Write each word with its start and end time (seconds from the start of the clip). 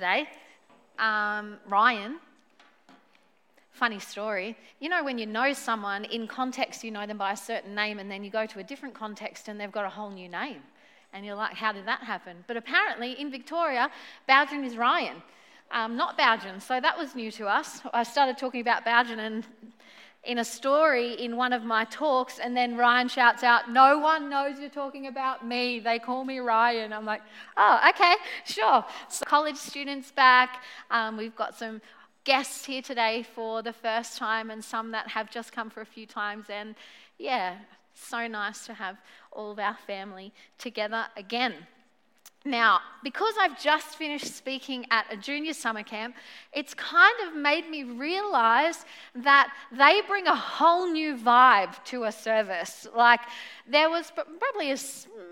today. 0.00 0.26
Um, 0.98 1.58
Ryan, 1.68 2.16
funny 3.72 3.98
story. 3.98 4.56
You 4.80 4.88
know, 4.88 5.04
when 5.04 5.18
you 5.18 5.26
know 5.26 5.52
someone 5.52 6.06
in 6.06 6.26
context, 6.26 6.82
you 6.82 6.90
know 6.90 7.06
them 7.06 7.18
by 7.18 7.32
a 7.32 7.36
certain 7.36 7.74
name, 7.74 7.98
and 7.98 8.10
then 8.10 8.24
you 8.24 8.30
go 8.30 8.46
to 8.46 8.60
a 8.60 8.62
different 8.62 8.94
context 8.94 9.48
and 9.48 9.60
they've 9.60 9.70
got 9.70 9.84
a 9.84 9.90
whole 9.90 10.08
new 10.08 10.26
name. 10.26 10.62
And 11.12 11.26
you're 11.26 11.34
like, 11.34 11.52
how 11.52 11.72
did 11.72 11.84
that 11.84 12.00
happen? 12.00 12.44
But 12.46 12.56
apparently, 12.56 13.12
in 13.20 13.30
Victoria, 13.30 13.90
Bowden 14.26 14.64
is 14.64 14.74
Ryan, 14.74 15.16
um, 15.70 15.98
not 15.98 16.16
Bowden. 16.16 16.60
So 16.60 16.80
that 16.80 16.96
was 16.96 17.14
new 17.14 17.30
to 17.32 17.46
us. 17.46 17.82
I 17.92 18.02
started 18.02 18.38
talking 18.38 18.62
about 18.62 18.86
Bowden 18.86 19.18
and 19.18 19.44
in 20.22 20.38
a 20.38 20.44
story 20.44 21.14
in 21.14 21.36
one 21.36 21.52
of 21.52 21.64
my 21.64 21.84
talks, 21.86 22.38
and 22.38 22.56
then 22.56 22.76
Ryan 22.76 23.08
shouts 23.08 23.42
out, 23.42 23.70
No 23.70 23.98
one 23.98 24.28
knows 24.28 24.60
you're 24.60 24.68
talking 24.68 25.06
about 25.06 25.46
me. 25.46 25.80
They 25.80 25.98
call 25.98 26.24
me 26.24 26.38
Ryan. 26.38 26.92
I'm 26.92 27.06
like, 27.06 27.22
Oh, 27.56 27.80
okay, 27.90 28.14
sure. 28.44 28.84
So, 29.08 29.24
college 29.26 29.56
students 29.56 30.10
back. 30.10 30.62
Um, 30.90 31.16
we've 31.16 31.36
got 31.36 31.56
some 31.56 31.80
guests 32.24 32.66
here 32.66 32.82
today 32.82 33.24
for 33.34 33.62
the 33.62 33.72
first 33.72 34.18
time, 34.18 34.50
and 34.50 34.62
some 34.62 34.90
that 34.90 35.08
have 35.08 35.30
just 35.30 35.52
come 35.52 35.70
for 35.70 35.80
a 35.80 35.86
few 35.86 36.06
times. 36.06 36.46
And 36.50 36.74
yeah, 37.18 37.56
so 37.94 38.26
nice 38.26 38.66
to 38.66 38.74
have 38.74 38.98
all 39.32 39.52
of 39.52 39.58
our 39.58 39.76
family 39.86 40.32
together 40.58 41.06
again. 41.16 41.54
Now, 42.44 42.80
because 43.02 43.34
I've 43.38 43.60
just 43.60 43.96
finished 43.96 44.34
speaking 44.34 44.86
at 44.90 45.04
a 45.12 45.16
junior 45.16 45.52
summer 45.52 45.82
camp, 45.82 46.14
it's 46.54 46.72
kind 46.72 47.14
of 47.26 47.36
made 47.36 47.68
me 47.68 47.82
realize 47.84 48.86
that 49.14 49.52
they 49.70 50.00
bring 50.08 50.26
a 50.26 50.34
whole 50.34 50.90
new 50.90 51.16
vibe 51.16 51.82
to 51.86 52.04
a 52.04 52.12
service. 52.12 52.86
Like, 52.96 53.20
there 53.68 53.90
was 53.90 54.10
probably 54.10 54.70
a 54.70 54.78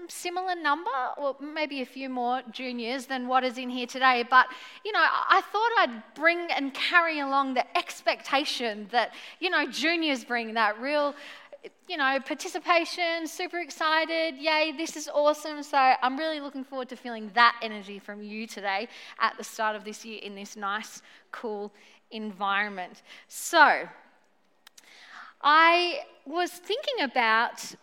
similar 0.08 0.54
number, 0.54 0.90
or 1.16 1.34
maybe 1.40 1.80
a 1.80 1.86
few 1.86 2.10
more 2.10 2.42
juniors 2.50 3.06
than 3.06 3.26
what 3.26 3.42
is 3.42 3.56
in 3.56 3.70
here 3.70 3.86
today, 3.86 4.22
but 4.28 4.46
you 4.84 4.92
know, 4.92 5.00
I 5.02 5.40
thought 5.50 5.70
I'd 5.78 6.02
bring 6.14 6.50
and 6.52 6.74
carry 6.74 7.20
along 7.20 7.54
the 7.54 7.76
expectation 7.76 8.86
that, 8.90 9.14
you 9.40 9.48
know, 9.48 9.66
juniors 9.70 10.24
bring 10.24 10.54
that 10.54 10.78
real 10.80 11.14
you 11.88 11.96
know, 11.96 12.18
participation, 12.24 13.26
super 13.26 13.58
excited, 13.58 14.36
yay, 14.36 14.72
this 14.76 14.96
is 14.96 15.08
awesome. 15.08 15.62
So 15.62 15.76
I'm 15.76 16.16
really 16.16 16.40
looking 16.40 16.64
forward 16.64 16.88
to 16.90 16.96
feeling 16.96 17.30
that 17.34 17.58
energy 17.62 17.98
from 17.98 18.22
you 18.22 18.46
today 18.46 18.88
at 19.18 19.36
the 19.36 19.44
start 19.44 19.74
of 19.74 19.84
this 19.84 20.04
year 20.04 20.20
in 20.22 20.34
this 20.34 20.56
nice, 20.56 21.02
cool 21.32 21.72
environment. 22.10 23.02
So 23.26 23.88
I 25.42 26.00
was 26.26 26.50
thinking 26.50 27.02
about 27.02 27.74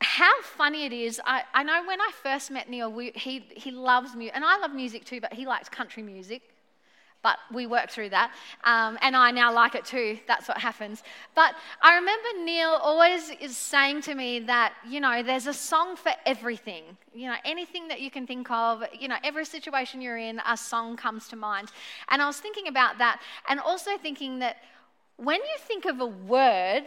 how 0.00 0.42
funny 0.42 0.84
it 0.84 0.92
is. 0.92 1.20
I, 1.24 1.42
I 1.52 1.62
know 1.62 1.84
when 1.86 2.00
I 2.00 2.10
first 2.22 2.50
met 2.50 2.68
Neil, 2.68 2.90
we, 2.90 3.12
he, 3.14 3.46
he 3.54 3.70
loves 3.70 4.14
music, 4.14 4.34
and 4.34 4.44
I 4.44 4.58
love 4.58 4.72
music 4.72 5.04
too, 5.04 5.20
but 5.20 5.32
he 5.32 5.46
likes 5.46 5.68
country 5.68 6.02
music 6.02 6.49
but 7.22 7.38
we 7.52 7.66
worked 7.66 7.92
through 7.92 8.10
that. 8.10 8.32
Um, 8.64 8.98
and 9.02 9.14
I 9.14 9.30
now 9.30 9.52
like 9.52 9.74
it 9.74 9.84
too. 9.84 10.18
That's 10.26 10.48
what 10.48 10.58
happens. 10.58 11.02
But 11.34 11.54
I 11.82 11.96
remember 11.96 12.28
Neil 12.44 12.78
always 12.82 13.30
is 13.40 13.56
saying 13.56 14.02
to 14.02 14.14
me 14.14 14.40
that, 14.40 14.74
you 14.88 15.00
know, 15.00 15.22
there's 15.22 15.46
a 15.46 15.54
song 15.54 15.96
for 15.96 16.12
everything. 16.26 16.84
You 17.14 17.28
know, 17.28 17.36
anything 17.44 17.88
that 17.88 18.00
you 18.00 18.10
can 18.10 18.26
think 18.26 18.50
of, 18.50 18.84
you 18.98 19.08
know, 19.08 19.16
every 19.22 19.44
situation 19.44 20.00
you're 20.00 20.18
in, 20.18 20.40
a 20.46 20.56
song 20.56 20.96
comes 20.96 21.28
to 21.28 21.36
mind. 21.36 21.70
And 22.08 22.22
I 22.22 22.26
was 22.26 22.38
thinking 22.38 22.68
about 22.68 22.98
that 22.98 23.20
and 23.48 23.60
also 23.60 23.98
thinking 23.98 24.38
that 24.38 24.56
when 25.16 25.36
you 25.36 25.58
think 25.58 25.84
of 25.84 26.00
a 26.00 26.06
word, 26.06 26.84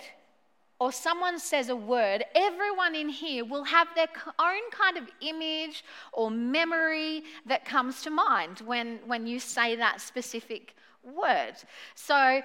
or 0.84 0.92
someone 0.92 1.39
says 1.39 1.70
a 1.70 1.76
word, 1.78 2.26
everyone 2.36 2.94
in 2.94 3.08
here 3.08 3.45
will 3.45 3.64
have 3.64 3.88
their 3.95 4.09
own 4.38 4.70
kind 4.70 4.98
of 4.98 5.06
image 5.22 5.81
or 6.12 6.30
memory 6.30 7.23
that 7.45 7.64
comes 7.64 8.02
to 8.02 8.09
mind 8.09 8.59
when, 8.66 9.00
when 9.06 9.26
you 9.26 9.39
say 9.39 9.78
that 9.78 10.02
specific 10.02 10.76
word. 11.02 11.54
So 11.95 12.42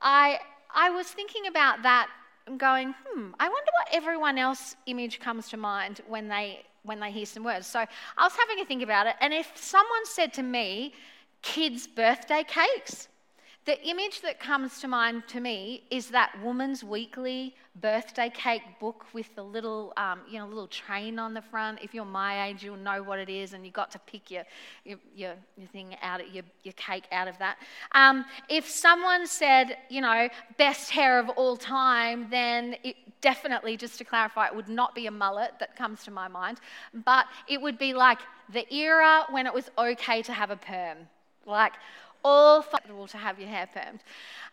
I, 0.00 0.38
I 0.72 0.90
was 0.90 1.08
thinking 1.08 1.48
about 1.48 1.82
that 1.82 2.08
and 2.46 2.60
going, 2.60 2.94
hmm, 3.04 3.30
I 3.40 3.48
wonder 3.48 3.70
what 3.78 3.88
everyone 3.92 4.38
else's 4.38 4.76
image 4.86 5.18
comes 5.18 5.48
to 5.48 5.56
mind 5.56 6.02
when 6.06 6.28
they 6.28 6.62
when 6.84 7.00
they 7.00 7.10
hear 7.10 7.26
some 7.26 7.42
words. 7.42 7.66
So 7.66 7.80
I 7.80 8.22
was 8.22 8.32
having 8.32 8.62
a 8.62 8.64
think 8.64 8.82
about 8.82 9.06
it, 9.08 9.14
and 9.20 9.32
if 9.32 9.50
someone 9.54 10.04
said 10.04 10.32
to 10.34 10.42
me, 10.42 10.94
kids' 11.40 11.86
birthday 11.86 12.44
cakes, 12.44 13.08
the 13.64 13.80
image 13.88 14.22
that 14.22 14.40
comes 14.40 14.80
to 14.80 14.88
mind 14.88 15.22
to 15.28 15.40
me 15.40 15.84
is 15.90 16.08
that 16.08 16.32
Woman's 16.42 16.82
Weekly 16.82 17.54
birthday 17.80 18.28
cake 18.28 18.62
book 18.80 19.06
with 19.12 19.32
the 19.36 19.42
little, 19.42 19.92
um, 19.96 20.20
you 20.28 20.38
know, 20.38 20.46
little 20.46 20.66
train 20.66 21.18
on 21.18 21.32
the 21.32 21.40
front. 21.40 21.78
If 21.80 21.94
you're 21.94 22.04
my 22.04 22.48
age, 22.48 22.64
you'll 22.64 22.76
know 22.76 23.02
what 23.02 23.20
it 23.20 23.28
is, 23.28 23.52
and 23.52 23.64
you 23.64 23.70
got 23.70 23.92
to 23.92 24.00
pick 24.00 24.30
your, 24.32 24.42
your, 24.84 24.98
your, 25.14 25.34
your 25.56 25.68
thing 25.68 25.96
out, 26.02 26.20
of, 26.20 26.28
your, 26.34 26.42
your 26.64 26.74
cake 26.74 27.04
out 27.12 27.28
of 27.28 27.38
that. 27.38 27.56
Um, 27.92 28.24
if 28.48 28.68
someone 28.68 29.28
said, 29.28 29.76
you 29.88 30.00
know, 30.00 30.28
best 30.58 30.90
hair 30.90 31.20
of 31.20 31.28
all 31.30 31.56
time, 31.56 32.26
then 32.30 32.74
it 32.82 32.96
definitely, 33.20 33.76
just 33.76 33.96
to 33.98 34.04
clarify, 34.04 34.48
it 34.48 34.56
would 34.56 34.68
not 34.68 34.94
be 34.94 35.06
a 35.06 35.10
mullet 35.12 35.52
that 35.60 35.76
comes 35.76 36.02
to 36.04 36.10
my 36.10 36.26
mind, 36.26 36.58
but 37.04 37.26
it 37.48 37.60
would 37.62 37.78
be 37.78 37.94
like 37.94 38.18
the 38.52 38.70
era 38.74 39.24
when 39.30 39.46
it 39.46 39.54
was 39.54 39.70
okay 39.78 40.20
to 40.22 40.32
have 40.32 40.50
a 40.50 40.56
perm. 40.56 40.98
Like, 41.46 41.72
all 42.24 42.62
to 43.08 43.16
have 43.16 43.38
your 43.38 43.48
hair 43.48 43.68
permed. 43.74 44.00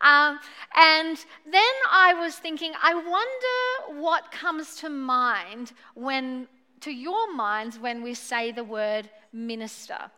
Um, 0.02 0.40
and 0.76 1.18
then 1.46 1.74
I 1.92 2.14
was 2.14 2.36
thinking, 2.36 2.74
I 2.82 2.94
wonder 2.94 4.02
what 4.02 4.32
comes 4.32 4.76
to 4.78 4.90
mind 4.90 5.74
when, 5.96 6.48
to 6.82 6.92
your 6.92 7.34
minds, 7.34 7.78
when 7.80 8.02
we 8.02 8.14
say 8.14 8.52
the 8.52 8.64
word 8.64 9.10
minister. 9.34 10.12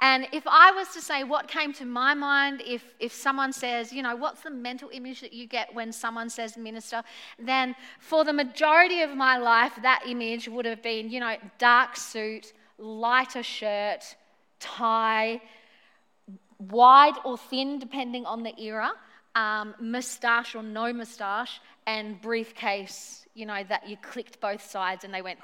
And 0.00 0.26
if 0.32 0.46
I 0.46 0.72
was 0.72 0.88
to 0.88 1.00
say 1.00 1.24
what 1.24 1.48
came 1.48 1.72
to 1.74 1.84
my 1.84 2.12
mind, 2.12 2.62
if, 2.66 2.82
if 3.00 3.12
someone 3.12 3.52
says, 3.52 3.92
you 3.92 4.02
know, 4.02 4.16
what's 4.16 4.42
the 4.42 4.50
mental 4.50 4.90
image 4.92 5.20
that 5.20 5.32
you 5.32 5.46
get 5.46 5.74
when 5.74 5.92
someone 5.92 6.28
says 6.28 6.56
minister, 6.56 7.02
then 7.38 7.74
for 7.98 8.24
the 8.24 8.32
majority 8.32 9.00
of 9.02 9.14
my 9.16 9.38
life, 9.38 9.72
that 9.82 10.02
image 10.06 10.48
would 10.48 10.66
have 10.66 10.82
been, 10.82 11.08
you 11.10 11.20
know, 11.20 11.36
dark 11.58 11.96
suit, 11.96 12.52
lighter 12.78 13.42
shirt, 13.42 14.16
tie, 14.58 15.40
wide 16.58 17.14
or 17.24 17.36
thin, 17.36 17.78
depending 17.78 18.26
on 18.26 18.42
the 18.42 18.58
era, 18.60 18.92
um, 19.34 19.74
moustache 19.80 20.54
or 20.54 20.62
no 20.62 20.92
moustache, 20.92 21.60
and 21.86 22.20
briefcase, 22.20 23.26
you 23.34 23.46
know, 23.46 23.62
that 23.68 23.88
you 23.88 23.96
clicked 23.98 24.40
both 24.40 24.64
sides 24.64 25.04
and 25.04 25.12
they 25.12 25.22
went 25.22 25.38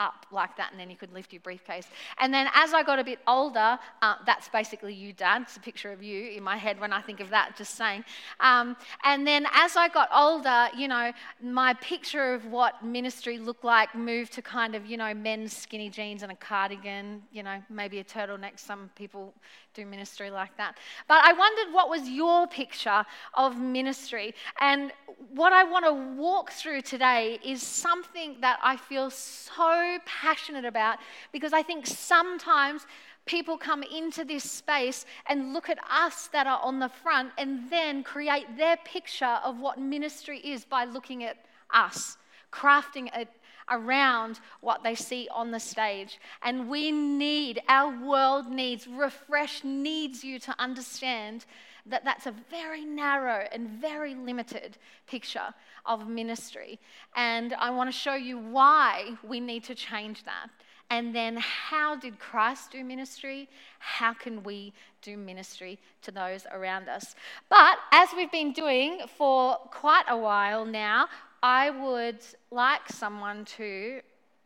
up 0.00 0.26
like 0.32 0.56
that, 0.56 0.72
and 0.72 0.80
then 0.80 0.90
you 0.90 0.96
could 0.96 1.12
lift 1.12 1.32
your 1.32 1.40
briefcase. 1.40 1.86
And 2.18 2.34
then 2.34 2.48
as 2.54 2.74
I 2.74 2.82
got 2.82 2.98
a 2.98 3.04
bit 3.04 3.20
older, 3.28 3.78
uh, 4.02 4.14
that's 4.26 4.48
basically 4.48 4.92
you, 4.92 5.12
Dad. 5.12 5.42
It's 5.42 5.56
a 5.56 5.60
picture 5.60 5.92
of 5.92 6.02
you 6.02 6.30
in 6.30 6.42
my 6.42 6.56
head 6.56 6.80
when 6.80 6.92
I 6.92 7.00
think 7.00 7.20
of 7.20 7.30
that, 7.30 7.56
just 7.56 7.76
saying. 7.76 8.04
Um, 8.40 8.76
and 9.04 9.24
then 9.24 9.46
as 9.52 9.76
I 9.76 9.88
got 9.88 10.08
older, 10.12 10.68
you 10.76 10.88
know, 10.88 11.12
my 11.40 11.74
picture 11.74 12.34
of 12.34 12.46
what 12.46 12.84
ministry 12.84 13.38
looked 13.38 13.64
like 13.64 13.94
moved 13.94 14.32
to 14.32 14.42
kind 14.42 14.74
of, 14.74 14.84
you 14.86 14.96
know, 14.96 15.14
men's 15.14 15.56
skinny 15.56 15.90
jeans 15.90 16.24
and 16.24 16.32
a 16.32 16.36
cardigan, 16.36 17.22
you 17.30 17.42
know, 17.44 17.62
maybe 17.70 18.00
a 18.00 18.04
turtleneck. 18.04 18.58
Some 18.58 18.90
people 18.96 19.32
do 19.74 19.84
ministry 19.84 20.30
like 20.30 20.56
that. 20.56 20.76
But 21.08 21.24
I 21.24 21.32
wondered 21.32 21.74
what 21.74 21.90
was 21.90 22.08
your 22.08 22.46
picture 22.46 23.04
of 23.34 23.60
ministry. 23.60 24.34
And 24.60 24.92
what 25.34 25.52
I 25.52 25.64
want 25.64 25.84
to 25.84 26.20
walk 26.20 26.52
through 26.52 26.82
today 26.82 27.38
is 27.44 27.62
something 27.62 28.36
that 28.40 28.58
I 28.62 28.76
feel 28.76 29.10
so 29.10 29.98
passionate 30.06 30.64
about 30.64 30.98
because 31.32 31.52
I 31.52 31.62
think 31.62 31.86
sometimes 31.86 32.86
people 33.26 33.56
come 33.56 33.82
into 33.82 34.24
this 34.24 34.48
space 34.50 35.06
and 35.26 35.52
look 35.52 35.68
at 35.68 35.78
us 35.90 36.28
that 36.28 36.46
are 36.46 36.60
on 36.62 36.78
the 36.78 36.88
front 36.88 37.32
and 37.38 37.70
then 37.70 38.02
create 38.02 38.56
their 38.56 38.76
picture 38.84 39.38
of 39.44 39.58
what 39.58 39.78
ministry 39.78 40.38
is 40.38 40.64
by 40.64 40.84
looking 40.84 41.24
at 41.24 41.36
us, 41.72 42.16
crafting 42.54 43.08
it 43.16 43.28
around 43.70 44.40
what 44.60 44.82
they 44.82 44.94
see 44.94 45.28
on 45.32 45.50
the 45.50 45.60
stage. 45.60 46.20
And 46.42 46.68
we 46.68 46.92
need, 46.92 47.62
our 47.68 47.90
world 48.06 48.50
needs, 48.50 48.86
Refresh 48.86 49.64
needs 49.64 50.22
you 50.22 50.38
to 50.40 50.54
understand 50.58 51.46
that 51.86 52.04
that's 52.04 52.26
a 52.26 52.34
very 52.50 52.84
narrow 52.84 53.46
and 53.52 53.68
very 53.68 54.14
limited 54.14 54.78
picture 55.06 55.54
of 55.84 56.08
ministry. 56.08 56.78
And 57.14 57.54
I 57.54 57.70
want 57.70 57.88
to 57.88 57.98
show 57.98 58.14
you 58.14 58.38
why 58.38 59.16
we 59.22 59.40
need 59.40 59.64
to 59.64 59.74
change 59.74 60.24
that. 60.24 60.48
And 60.90 61.14
then, 61.14 61.38
how 61.38 61.96
did 61.96 62.18
Christ 62.18 62.72
do 62.72 62.84
ministry? 62.84 63.48
How 63.78 64.12
can 64.12 64.42
we 64.42 64.74
do 65.00 65.16
ministry 65.16 65.78
to 66.02 66.10
those 66.10 66.46
around 66.52 66.88
us? 66.88 67.14
But 67.48 67.78
as 67.90 68.10
we've 68.14 68.30
been 68.30 68.52
doing 68.52 69.00
for 69.16 69.56
quite 69.70 70.04
a 70.08 70.16
while 70.16 70.66
now, 70.66 71.08
I 71.44 71.68
would 71.68 72.20
like 72.50 72.88
someone 72.88 73.44
to 73.56 74.00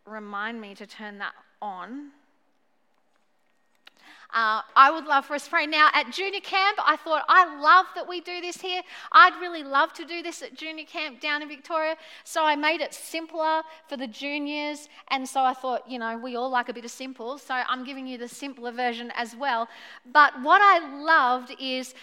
remind 0.04 0.60
me 0.60 0.74
to 0.74 0.84
turn 0.84 1.18
that 1.18 1.32
on. 1.62 2.10
Uh, 4.34 4.62
I 4.74 4.90
would 4.90 5.04
love 5.04 5.24
for 5.24 5.34
us 5.34 5.44
to 5.44 5.50
pray. 5.50 5.64
Now, 5.64 5.90
at 5.94 6.10
junior 6.10 6.40
camp, 6.40 6.76
I 6.84 6.96
thought, 6.96 7.22
I 7.28 7.60
love 7.60 7.86
that 7.94 8.08
we 8.08 8.20
do 8.20 8.40
this 8.40 8.60
here. 8.60 8.82
I'd 9.12 9.40
really 9.40 9.62
love 9.62 9.92
to 9.92 10.04
do 10.04 10.24
this 10.24 10.42
at 10.42 10.54
junior 10.54 10.84
camp 10.86 11.20
down 11.20 11.40
in 11.40 11.48
Victoria. 11.48 11.94
So 12.24 12.44
I 12.44 12.56
made 12.56 12.80
it 12.80 12.92
simpler 12.92 13.62
for 13.88 13.96
the 13.96 14.08
juniors. 14.08 14.88
And 15.06 15.26
so 15.26 15.42
I 15.42 15.54
thought, 15.54 15.88
you 15.88 16.00
know, 16.00 16.18
we 16.18 16.34
all 16.34 16.50
like 16.50 16.68
a 16.68 16.74
bit 16.74 16.84
of 16.84 16.90
simple. 16.90 17.38
So 17.38 17.54
I'm 17.54 17.84
giving 17.84 18.08
you 18.08 18.18
the 18.18 18.28
simpler 18.28 18.72
version 18.72 19.12
as 19.14 19.36
well. 19.36 19.68
But 20.12 20.32
what 20.42 20.60
I 20.60 20.80
loved 21.00 21.54
is 21.60 21.94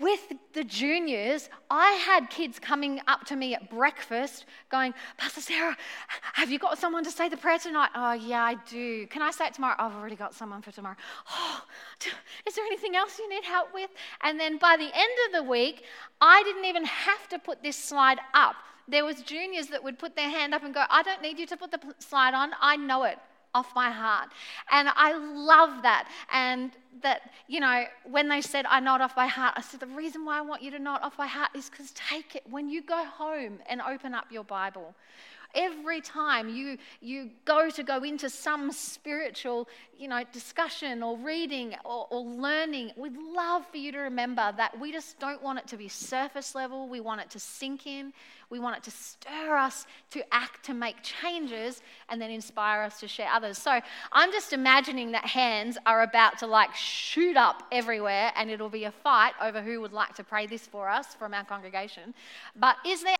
with 0.00 0.32
the 0.54 0.64
juniors, 0.64 1.50
I 1.70 1.92
had 1.92 2.30
kids 2.30 2.58
coming 2.58 3.00
up 3.06 3.24
to 3.26 3.36
me 3.36 3.54
at 3.54 3.70
breakfast 3.70 4.46
going, 4.70 4.94
Pastor 5.18 5.42
Sarah, 5.42 5.76
have 6.32 6.50
you 6.50 6.58
got 6.58 6.78
someone 6.78 7.04
to 7.04 7.10
say 7.10 7.28
the 7.28 7.36
prayer 7.36 7.58
tonight? 7.58 7.90
Oh, 7.94 8.12
yeah, 8.14 8.42
I 8.42 8.54
do. 8.68 9.06
Can 9.08 9.20
I 9.20 9.30
say 9.30 9.46
it 9.46 9.54
tomorrow? 9.54 9.76
I've 9.78 9.94
already 9.94 10.16
got 10.16 10.34
someone 10.34 10.62
for 10.62 10.72
tomorrow. 10.72 10.96
Oh, 11.30 11.62
is 12.46 12.54
there 12.54 12.64
anything 12.64 12.96
else 12.96 13.18
you 13.18 13.28
need 13.28 13.44
help 13.44 13.74
with? 13.74 13.90
And 14.22 14.40
then 14.40 14.56
by 14.56 14.76
the 14.76 14.84
end 14.84 15.12
of 15.26 15.44
the 15.44 15.50
week, 15.50 15.84
I 16.20 16.42
didn't 16.44 16.64
even 16.64 16.84
have 16.86 17.28
to 17.28 17.38
put 17.38 17.62
this 17.62 17.76
slide 17.76 18.18
up. 18.32 18.56
There 18.88 19.04
was 19.04 19.22
juniors 19.22 19.68
that 19.68 19.84
would 19.84 19.98
put 19.98 20.16
their 20.16 20.30
hand 20.30 20.54
up 20.54 20.64
and 20.64 20.72
go, 20.72 20.84
I 20.88 21.02
don't 21.02 21.22
need 21.22 21.38
you 21.38 21.46
to 21.46 21.56
put 21.56 21.70
the 21.70 21.80
slide 21.98 22.34
on. 22.34 22.52
I 22.60 22.76
know 22.76 23.04
it 23.04 23.18
off 23.54 23.74
my 23.74 23.90
heart. 23.90 24.30
And 24.70 24.88
I 24.94 25.14
love 25.14 25.82
that. 25.82 26.08
And 26.32 26.70
that, 27.02 27.30
you 27.48 27.60
know, 27.60 27.84
when 28.04 28.28
they 28.28 28.40
said, 28.40 28.66
I 28.68 28.80
it 28.96 29.00
off 29.00 29.16
my 29.16 29.26
heart, 29.26 29.54
I 29.56 29.60
said, 29.60 29.80
the 29.80 29.86
reason 29.86 30.24
why 30.24 30.38
I 30.38 30.40
want 30.42 30.62
you 30.62 30.70
to 30.72 30.78
it 30.96 31.02
off 31.02 31.18
my 31.18 31.26
heart 31.26 31.50
is 31.54 31.70
because 31.70 31.92
take 31.92 32.34
it 32.36 32.42
when 32.48 32.68
you 32.68 32.82
go 32.82 33.04
home 33.04 33.58
and 33.68 33.80
open 33.80 34.14
up 34.14 34.26
your 34.30 34.44
Bible. 34.44 34.94
Every 35.54 36.00
time 36.00 36.48
you, 36.48 36.78
you 37.00 37.30
go 37.44 37.70
to 37.70 37.82
go 37.82 38.02
into 38.02 38.30
some 38.30 38.72
spiritual, 38.72 39.68
you 39.98 40.08
know, 40.08 40.22
discussion 40.32 41.02
or 41.02 41.16
reading 41.16 41.74
or, 41.84 42.06
or 42.10 42.20
learning, 42.22 42.92
we'd 42.96 43.16
love 43.16 43.66
for 43.66 43.76
you 43.76 43.92
to 43.92 43.98
remember 43.98 44.52
that 44.56 44.78
we 44.78 44.92
just 44.92 45.18
don't 45.18 45.42
want 45.42 45.58
it 45.58 45.66
to 45.68 45.76
be 45.76 45.88
surface 45.88 46.54
level. 46.54 46.88
We 46.88 47.00
want 47.00 47.20
it 47.20 47.30
to 47.30 47.38
sink 47.38 47.86
in. 47.86 48.12
We 48.50 48.58
want 48.58 48.76
it 48.76 48.82
to 48.84 48.90
stir 48.90 49.56
us 49.56 49.86
to 50.10 50.34
act, 50.34 50.64
to 50.66 50.74
make 50.74 50.96
changes, 51.02 51.82
and 52.08 52.20
then 52.20 52.30
inspire 52.32 52.82
us 52.82 52.98
to 52.98 53.06
share 53.06 53.28
others. 53.32 53.58
So 53.58 53.80
I'm 54.10 54.32
just 54.32 54.52
imagining 54.52 55.12
that 55.12 55.24
hands 55.24 55.78
are 55.86 56.02
about 56.02 56.38
to 56.40 56.48
like 56.48 56.74
shoot 56.74 57.36
up 57.36 57.62
everywhere, 57.70 58.32
and 58.34 58.50
it'll 58.50 58.68
be 58.68 58.84
a 58.84 58.90
fight 58.90 59.34
over 59.40 59.62
who 59.62 59.80
would 59.80 59.92
like 59.92 60.14
to 60.16 60.24
pray 60.24 60.48
this 60.48 60.66
for 60.66 60.88
us 60.88 61.14
from 61.14 61.32
our 61.32 61.44
congregation. 61.44 62.12
But 62.56 62.76
is 62.84 63.02
there 63.02 63.16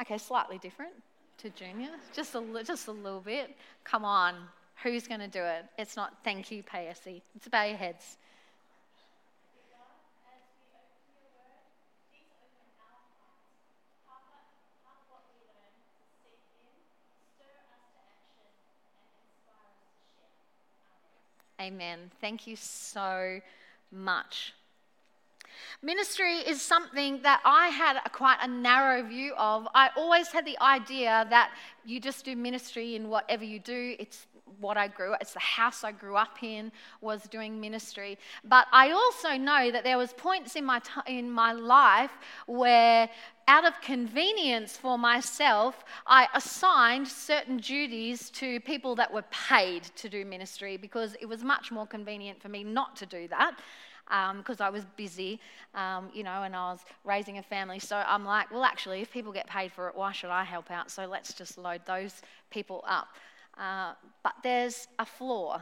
Okay, 0.00 0.16
slightly 0.16 0.56
different 0.58 0.92
to 1.38 1.50
junior, 1.50 1.90
just 2.14 2.34
a, 2.34 2.64
just 2.64 2.88
a 2.88 2.92
little 2.92 3.20
bit. 3.20 3.54
Come 3.84 4.04
on, 4.04 4.34
who's 4.82 5.06
going 5.06 5.20
to 5.20 5.28
do 5.28 5.42
it? 5.42 5.66
It's 5.78 5.94
not 5.96 6.14
thank 6.24 6.50
you, 6.50 6.62
PSC. 6.62 7.20
It's 7.36 7.46
about 7.46 7.68
your 7.68 7.76
heads. 7.76 8.16
Amen. 21.60 22.10
Thank 22.22 22.46
you 22.46 22.56
so 22.56 23.38
much. 23.92 24.54
Ministry 25.82 26.38
is 26.38 26.60
something 26.60 27.22
that 27.22 27.40
I 27.44 27.68
had 27.68 27.96
a, 28.04 28.10
quite 28.10 28.38
a 28.42 28.48
narrow 28.48 29.02
view 29.02 29.34
of. 29.36 29.66
I 29.74 29.90
always 29.96 30.28
had 30.28 30.44
the 30.44 30.60
idea 30.60 31.26
that 31.30 31.52
you 31.84 32.00
just 32.00 32.24
do 32.24 32.36
ministry 32.36 32.96
in 32.96 33.08
whatever 33.08 33.44
you 33.44 33.58
do. 33.58 33.96
It's 33.98 34.26
what 34.58 34.76
I 34.76 34.88
grew 34.88 35.14
it's 35.20 35.32
the 35.32 35.40
house 35.40 35.84
I 35.84 35.92
grew 35.92 36.16
up 36.16 36.42
in 36.42 36.72
was 37.00 37.22
doing 37.24 37.60
ministry 37.60 38.18
but 38.44 38.66
I 38.72 38.90
also 38.90 39.36
know 39.36 39.70
that 39.70 39.84
there 39.84 39.98
was 39.98 40.12
points 40.12 40.56
in 40.56 40.64
my 40.64 40.80
t- 40.80 41.18
in 41.18 41.30
my 41.30 41.52
life 41.52 42.10
where 42.46 43.08
out 43.48 43.66
of 43.66 43.80
convenience 43.80 44.76
for 44.76 44.98
myself 44.98 45.84
I 46.06 46.28
assigned 46.34 47.08
certain 47.08 47.58
duties 47.58 48.30
to 48.30 48.60
people 48.60 48.94
that 48.96 49.12
were 49.12 49.24
paid 49.30 49.84
to 49.96 50.08
do 50.08 50.24
ministry 50.24 50.76
because 50.76 51.16
it 51.20 51.26
was 51.26 51.42
much 51.42 51.70
more 51.70 51.86
convenient 51.86 52.40
for 52.40 52.48
me 52.48 52.64
not 52.64 52.96
to 52.96 53.06
do 53.06 53.28
that 53.28 53.58
because 54.36 54.60
um, 54.60 54.66
I 54.66 54.70
was 54.70 54.84
busy, 54.96 55.40
um, 55.74 56.10
you 56.12 56.22
know, 56.24 56.42
and 56.42 56.54
I 56.56 56.72
was 56.72 56.80
raising 57.04 57.38
a 57.38 57.42
family. 57.42 57.78
So 57.78 57.96
I'm 57.96 58.24
like, 58.24 58.50
well, 58.50 58.64
actually, 58.64 59.00
if 59.00 59.12
people 59.12 59.32
get 59.32 59.46
paid 59.46 59.72
for 59.72 59.88
it, 59.88 59.94
why 59.94 60.12
should 60.12 60.30
I 60.30 60.44
help 60.44 60.70
out? 60.70 60.90
So 60.90 61.06
let's 61.06 61.32
just 61.32 61.56
load 61.56 61.82
those 61.86 62.22
people 62.50 62.84
up. 62.86 63.08
Uh, 63.58 63.92
but 64.22 64.34
there's 64.42 64.88
a 64.98 65.06
flaw 65.06 65.60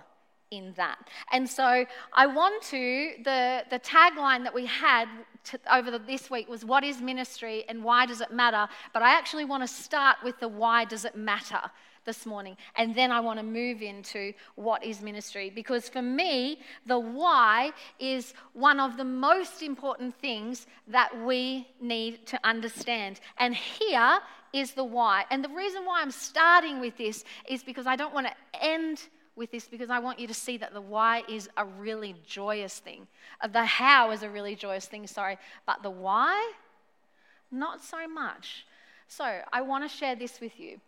in 0.51 0.73
that. 0.77 0.99
And 1.33 1.49
so 1.49 1.85
I 2.15 2.27
want 2.27 2.63
to, 2.65 3.13
the, 3.25 3.65
the 3.71 3.79
tagline 3.81 4.45
that 4.45 4.55
we 4.55 4.67
had 4.67 5.07
to, 5.45 5.59
over 5.71 5.91
the, 5.91 5.99
this 5.99 6.31
week 6.31 6.49
was 6.49 6.65
what 6.65 6.85
is 6.85 7.01
ministry 7.01 7.65
and 7.69 7.85
why 7.85 8.07
does 8.07 8.21
it 8.21 8.33
matter? 8.33 8.67
But 8.95 9.03
I 9.03 9.11
actually 9.11 9.45
want 9.45 9.63
to 9.63 9.69
start 9.69 10.17
with 10.25 10.39
the 10.41 10.49
why 10.49 10.85
does 10.85 11.05
it 11.05 11.17
matter 11.17 11.61
this 12.05 12.27
morning. 12.27 12.57
And 12.77 12.95
then 12.95 13.13
I 13.13 13.21
want 13.21 13.39
to 13.39 13.45
move 13.45 13.83
into 13.83 14.33
what 14.55 14.85
is 14.85 15.01
ministry. 15.03 15.51
Because 15.55 15.89
for 15.89 16.03
me, 16.03 16.61
the 16.87 16.99
why 16.99 17.73
is 17.99 18.35
one 18.53 18.81
of 18.81 18.97
the 18.97 19.05
most 19.05 19.63
important 19.63 20.15
things 20.15 20.67
that 20.89 21.11
we 21.25 21.69
need 21.81 22.27
to 22.27 22.41
understand. 22.45 23.21
And 23.39 23.55
here 23.55 24.21
is 24.53 24.73
the 24.73 24.85
why. 24.85 25.25
And 25.31 25.45
the 25.45 25.49
reason 25.51 25.85
why 25.85 26.01
I'm 26.01 26.11
starting 26.11 26.81
with 26.81 26.97
this 26.97 27.25
is 27.49 27.63
because 27.63 27.87
I 27.87 27.97
don't 27.97 28.15
want 28.15 28.27
to 28.27 28.35
end 28.65 29.03
with 29.37 29.51
this 29.51 29.69
because 29.69 29.89
I 29.89 30.01
want 30.01 30.19
you 30.19 30.27
to 30.27 30.35
see 30.35 30.57
that 30.59 30.75
the 30.75 30.81
why 30.81 31.23
is 31.29 31.49
a 31.57 31.65
really 31.65 32.17
joyous 32.27 32.79
thing. 32.79 33.07
Uh, 33.41 33.47
the 33.47 33.65
how 33.65 34.11
is 34.11 34.23
a 34.23 34.29
really 34.29 34.57
joyous 34.57 34.87
thing, 34.87 35.07
sorry. 35.07 35.39
But 35.65 35.83
the 35.83 35.91
why, 35.91 36.53
not 37.51 37.83
so 37.83 38.07
much. 38.09 38.67
So 39.07 39.41
I 39.53 39.63
want 39.63 39.89
to 39.89 39.97
share 39.97 40.17
this 40.17 40.41
with 40.41 40.59
you. 40.59 40.81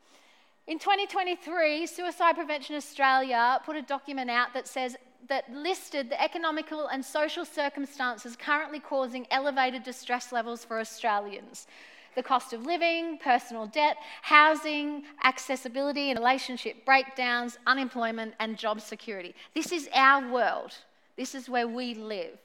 In 0.71 0.79
2023, 0.79 1.85
Suicide 1.85 2.37
Prevention 2.37 2.77
Australia 2.77 3.61
put 3.67 3.75
a 3.75 3.83
document 3.83 4.31
out 4.31 4.55
that 4.55 4.69
says 4.69 4.97
that 5.29 5.53
listed 5.53 6.09
the 6.09 6.23
economical 6.23 6.87
and 6.87 7.05
social 7.05 7.45
circumstances 7.45 8.37
currently 8.37 8.79
causing 8.79 9.27
elevated 9.33 9.83
distress 9.83 10.31
levels 10.31 10.65
for 10.65 10.79
Australians. 10.79 11.67
The 12.15 12.23
cost 12.23 12.53
of 12.53 12.67
living, 12.67 13.19
personal 13.19 13.67
debt, 13.67 13.97
housing, 14.23 15.03
accessibility 15.25 16.11
and 16.11 16.21
relationship 16.21 16.85
breakdowns, 16.85 17.59
unemployment, 17.67 18.35
and 18.39 18.57
job 18.57 18.81
security. 18.81 19.35
This 19.57 19.73
is 19.73 19.89
our 19.93 20.31
world. 20.31 20.77
This 21.17 21.35
is 21.35 21.49
where 21.49 21.67
we 21.67 21.95
live. 21.95 22.39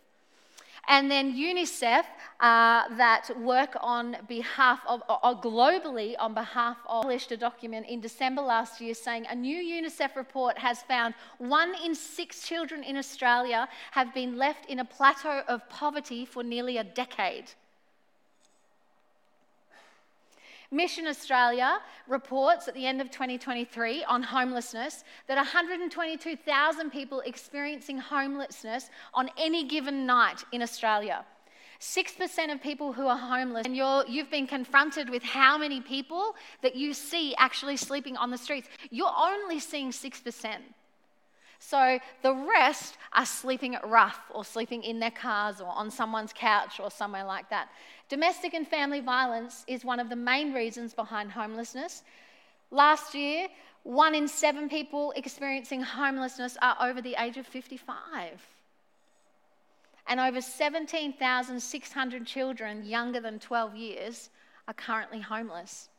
And 0.88 1.10
then 1.10 1.36
UNICEF, 1.36 2.06
uh, 2.40 2.96
that 2.98 3.30
work 3.40 3.76
on 3.82 4.18
behalf 4.28 4.82
of, 4.88 5.02
or 5.10 5.40
globally 5.42 6.16
on 6.20 6.34
behalf 6.34 6.78
of, 6.88 7.02
published 7.02 7.32
a 7.32 7.38
document 7.38 7.88
in 7.88 8.02
December 8.02 8.42
last 8.42 8.82
year 8.82 8.94
saying 8.94 9.26
a 9.30 9.36
new 9.36 9.58
UNICEF 9.58 10.16
report 10.16 10.58
has 10.58 10.82
found 10.84 11.14
one 11.38 11.74
in 11.84 11.96
six 11.96 12.48
children 12.48 12.84
in 12.84 12.98
Australia 12.98 13.68
have 13.92 14.14
been 14.14 14.38
left 14.38 14.66
in 14.68 14.80
a 14.80 14.86
plateau 14.86 15.44
of 15.48 15.68
poverty 15.70 16.26
for 16.26 16.44
nearly 16.44 16.78
a 16.78 16.84
decade. 16.84 17.52
Mission 20.76 21.08
Australia 21.08 21.80
reports 22.08 22.68
at 22.68 22.74
the 22.74 22.86
end 22.86 23.00
of 23.00 23.10
2023 23.10 24.04
on 24.04 24.22
homelessness 24.22 25.04
that 25.28 25.38
122,000 25.38 26.92
people 26.92 27.22
experiencing 27.22 27.98
homelessness 27.98 28.90
on 29.14 29.30
any 29.38 29.64
given 29.64 30.06
night 30.06 30.44
in 30.52 30.62
Australia. 30.62 31.24
6% 31.80 32.54
of 32.54 32.62
people 32.62 32.94
who 32.94 33.08
are 33.08 33.18
homeless, 33.18 33.66
and 33.66 33.76
you 33.76 33.84
have 33.84 34.32
been 34.32 34.48
confronted 34.48 35.10
with 35.10 35.24
how 35.24 35.58
many 35.58 35.82
people 35.82 36.36
that 36.62 36.76
you 36.76 36.94
see 36.94 37.36
actually 37.38 37.78
sleeping 37.78 38.18
on 38.18 38.32
the 38.32 38.38
streets. 38.38 38.68
You're 38.92 39.14
only 39.18 39.60
seeing 39.60 39.92
6%. 39.92 40.58
So 41.60 42.00
the 42.22 42.34
rest 42.34 42.98
are 43.14 43.26
sleeping 43.26 43.76
rough 43.84 44.20
or 44.34 44.46
sleeping 44.46 44.84
in 44.84 45.00
their 45.00 45.12
cars 45.12 45.62
or 45.62 45.68
on 45.68 45.90
someone's 45.90 46.34
couch 46.34 46.80
or 46.80 46.92
somewhere 46.92 47.24
like 47.24 47.50
that. 47.50 47.70
Domestic 48.08 48.54
and 48.54 48.68
family 48.68 49.00
violence 49.00 49.64
is 49.68 49.84
one 49.84 50.00
of 50.00 50.10
the 50.10 50.16
main 50.16 50.54
reasons 50.54 50.94
behind 50.94 51.32
homelessness. 51.32 52.04
Last 52.70 53.16
year, 53.16 53.48
one 53.84 54.14
in 54.14 54.28
seven 54.28 54.70
people 54.70 55.14
experiencing 55.16 55.82
homelessness 55.82 56.58
are 56.62 56.78
over 56.82 57.02
the 57.02 57.16
age 57.20 57.38
of 57.38 57.48
55. 57.48 58.48
And 60.08 60.20
over 60.20 60.40
17,600 60.40 62.26
children 62.28 62.86
younger 62.86 63.20
than 63.20 63.40
12 63.40 63.76
years 63.76 64.30
are 64.68 64.74
currently 64.74 65.22
homeless 65.22 65.90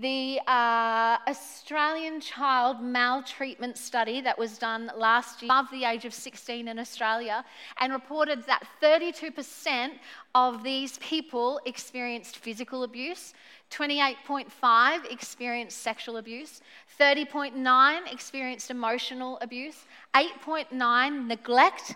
the 0.00 0.38
uh, 0.46 1.16
Australian 1.26 2.20
child 2.20 2.82
maltreatment 2.82 3.78
study 3.78 4.20
that 4.20 4.38
was 4.38 4.58
done 4.58 4.90
last 4.94 5.40
year 5.40 5.50
above 5.50 5.70
the 5.70 5.84
age 5.84 6.04
of 6.04 6.12
16 6.12 6.68
in 6.68 6.78
Australia 6.78 7.42
and 7.80 7.92
reported 7.92 8.44
that 8.46 8.62
32% 8.82 9.92
of 10.34 10.62
these 10.62 10.98
people 10.98 11.60
experienced 11.64 12.36
physical 12.36 12.82
abuse, 12.82 13.32
28.5 13.70 15.10
experienced 15.10 15.78
sexual 15.78 16.18
abuse, 16.18 16.60
30.9 17.00 18.12
experienced 18.12 18.70
emotional 18.70 19.38
abuse, 19.40 19.86
8.9 20.14 21.26
neglect, 21.26 21.94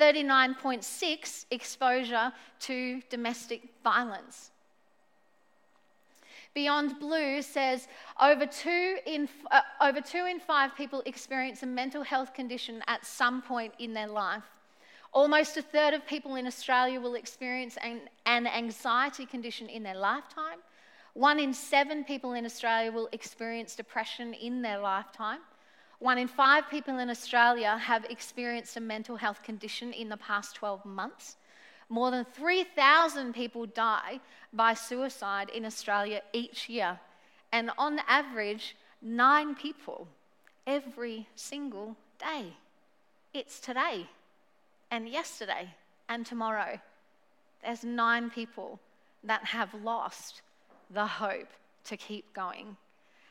39.6 0.00 1.44
exposure 1.50 2.32
to 2.60 3.02
domestic 3.10 3.68
violence. 3.84 4.50
Beyond 6.54 7.00
Blue 7.00 7.42
says 7.42 7.88
over 8.22 8.46
two, 8.46 8.98
in, 9.06 9.28
uh, 9.50 9.60
over 9.80 10.00
two 10.00 10.24
in 10.26 10.38
five 10.38 10.76
people 10.76 11.02
experience 11.04 11.64
a 11.64 11.66
mental 11.66 12.02
health 12.02 12.32
condition 12.32 12.82
at 12.86 13.04
some 13.04 13.42
point 13.42 13.74
in 13.80 13.92
their 13.92 14.06
life. 14.06 14.44
Almost 15.12 15.56
a 15.56 15.62
third 15.62 15.94
of 15.94 16.06
people 16.06 16.36
in 16.36 16.46
Australia 16.46 17.00
will 17.00 17.14
experience 17.14 17.76
an, 17.82 18.02
an 18.26 18.46
anxiety 18.46 19.26
condition 19.26 19.68
in 19.68 19.82
their 19.82 19.96
lifetime. 19.96 20.58
One 21.14 21.38
in 21.38 21.52
seven 21.54 22.04
people 22.04 22.32
in 22.32 22.44
Australia 22.44 22.90
will 22.90 23.08
experience 23.12 23.76
depression 23.76 24.34
in 24.34 24.62
their 24.62 24.78
lifetime. 24.78 25.40
One 26.00 26.18
in 26.18 26.28
five 26.28 26.68
people 26.68 26.98
in 26.98 27.10
Australia 27.10 27.78
have 27.78 28.04
experienced 28.06 28.76
a 28.76 28.80
mental 28.80 29.16
health 29.16 29.42
condition 29.42 29.92
in 29.92 30.08
the 30.08 30.16
past 30.16 30.56
12 30.56 30.84
months. 30.84 31.36
More 31.88 32.10
than 32.10 32.24
3,000 32.24 33.34
people 33.34 33.66
die 33.66 34.20
by 34.52 34.74
suicide 34.74 35.50
in 35.50 35.64
Australia 35.64 36.22
each 36.32 36.68
year, 36.68 36.98
and 37.52 37.70
on 37.78 38.00
average, 38.08 38.76
nine 39.02 39.54
people 39.54 40.08
every 40.66 41.28
single 41.34 41.96
day. 42.18 42.54
It's 43.32 43.60
today, 43.60 44.06
and 44.90 45.08
yesterday, 45.08 45.74
and 46.08 46.24
tomorrow. 46.24 46.80
There's 47.62 47.84
nine 47.84 48.30
people 48.30 48.78
that 49.22 49.44
have 49.46 49.74
lost 49.74 50.42
the 50.90 51.06
hope 51.06 51.48
to 51.84 51.96
keep 51.96 52.32
going. 52.32 52.76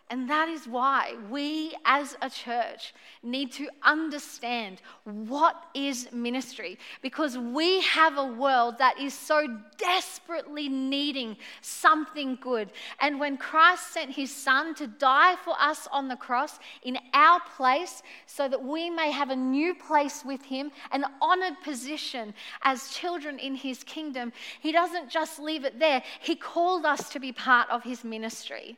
And 0.09 0.29
that 0.29 0.49
is 0.49 0.67
why 0.67 1.15
we 1.31 1.73
as 1.85 2.15
a 2.21 2.29
church 2.29 2.93
need 3.23 3.51
to 3.53 3.67
understand 3.81 4.81
what 5.05 5.55
is 5.73 6.11
ministry 6.11 6.77
because 7.01 7.37
we 7.37 7.81
have 7.81 8.17
a 8.17 8.25
world 8.25 8.77
that 8.77 8.99
is 8.99 9.13
so 9.13 9.47
desperately 9.77 10.67
needing 10.69 11.37
something 11.61 12.37
good. 12.41 12.71
And 12.99 13.19
when 13.19 13.37
Christ 13.37 13.91
sent 13.93 14.11
his 14.11 14.29
son 14.29 14.75
to 14.75 14.87
die 14.87 15.35
for 15.43 15.55
us 15.59 15.87
on 15.91 16.09
the 16.09 16.17
cross 16.17 16.59
in 16.83 16.99
our 17.13 17.39
place 17.55 18.03
so 18.27 18.47
that 18.49 18.61
we 18.61 18.89
may 18.89 19.09
have 19.09 19.29
a 19.29 19.35
new 19.35 19.73
place 19.73 20.23
with 20.23 20.43
him, 20.43 20.71
an 20.91 21.05
honored 21.21 21.59
position 21.63 22.33
as 22.61 22.89
children 22.89 23.39
in 23.39 23.55
his 23.55 23.83
kingdom, 23.83 24.33
he 24.59 24.71
doesn't 24.71 25.09
just 25.09 25.39
leave 25.39 25.63
it 25.63 25.79
there, 25.79 26.03
he 26.19 26.35
called 26.35 26.85
us 26.85 27.09
to 27.09 27.19
be 27.19 27.31
part 27.31 27.69
of 27.69 27.83
his 27.83 28.03
ministry. 28.03 28.77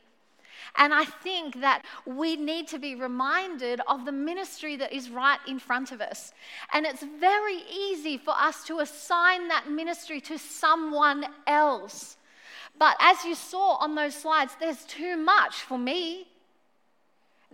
And 0.76 0.92
I 0.92 1.04
think 1.04 1.60
that 1.60 1.84
we 2.04 2.36
need 2.36 2.68
to 2.68 2.78
be 2.78 2.94
reminded 2.94 3.80
of 3.86 4.04
the 4.04 4.12
ministry 4.12 4.76
that 4.76 4.92
is 4.92 5.10
right 5.10 5.38
in 5.46 5.58
front 5.58 5.92
of 5.92 6.00
us. 6.00 6.32
And 6.72 6.84
it's 6.84 7.02
very 7.02 7.62
easy 7.70 8.18
for 8.18 8.34
us 8.36 8.64
to 8.64 8.80
assign 8.80 9.48
that 9.48 9.70
ministry 9.70 10.20
to 10.22 10.38
someone 10.38 11.26
else. 11.46 12.16
But 12.78 12.96
as 13.00 13.24
you 13.24 13.34
saw 13.34 13.76
on 13.76 13.94
those 13.94 14.14
slides, 14.14 14.56
there's 14.60 14.84
too 14.84 15.16
much 15.16 15.56
for 15.56 15.78
me. 15.78 16.28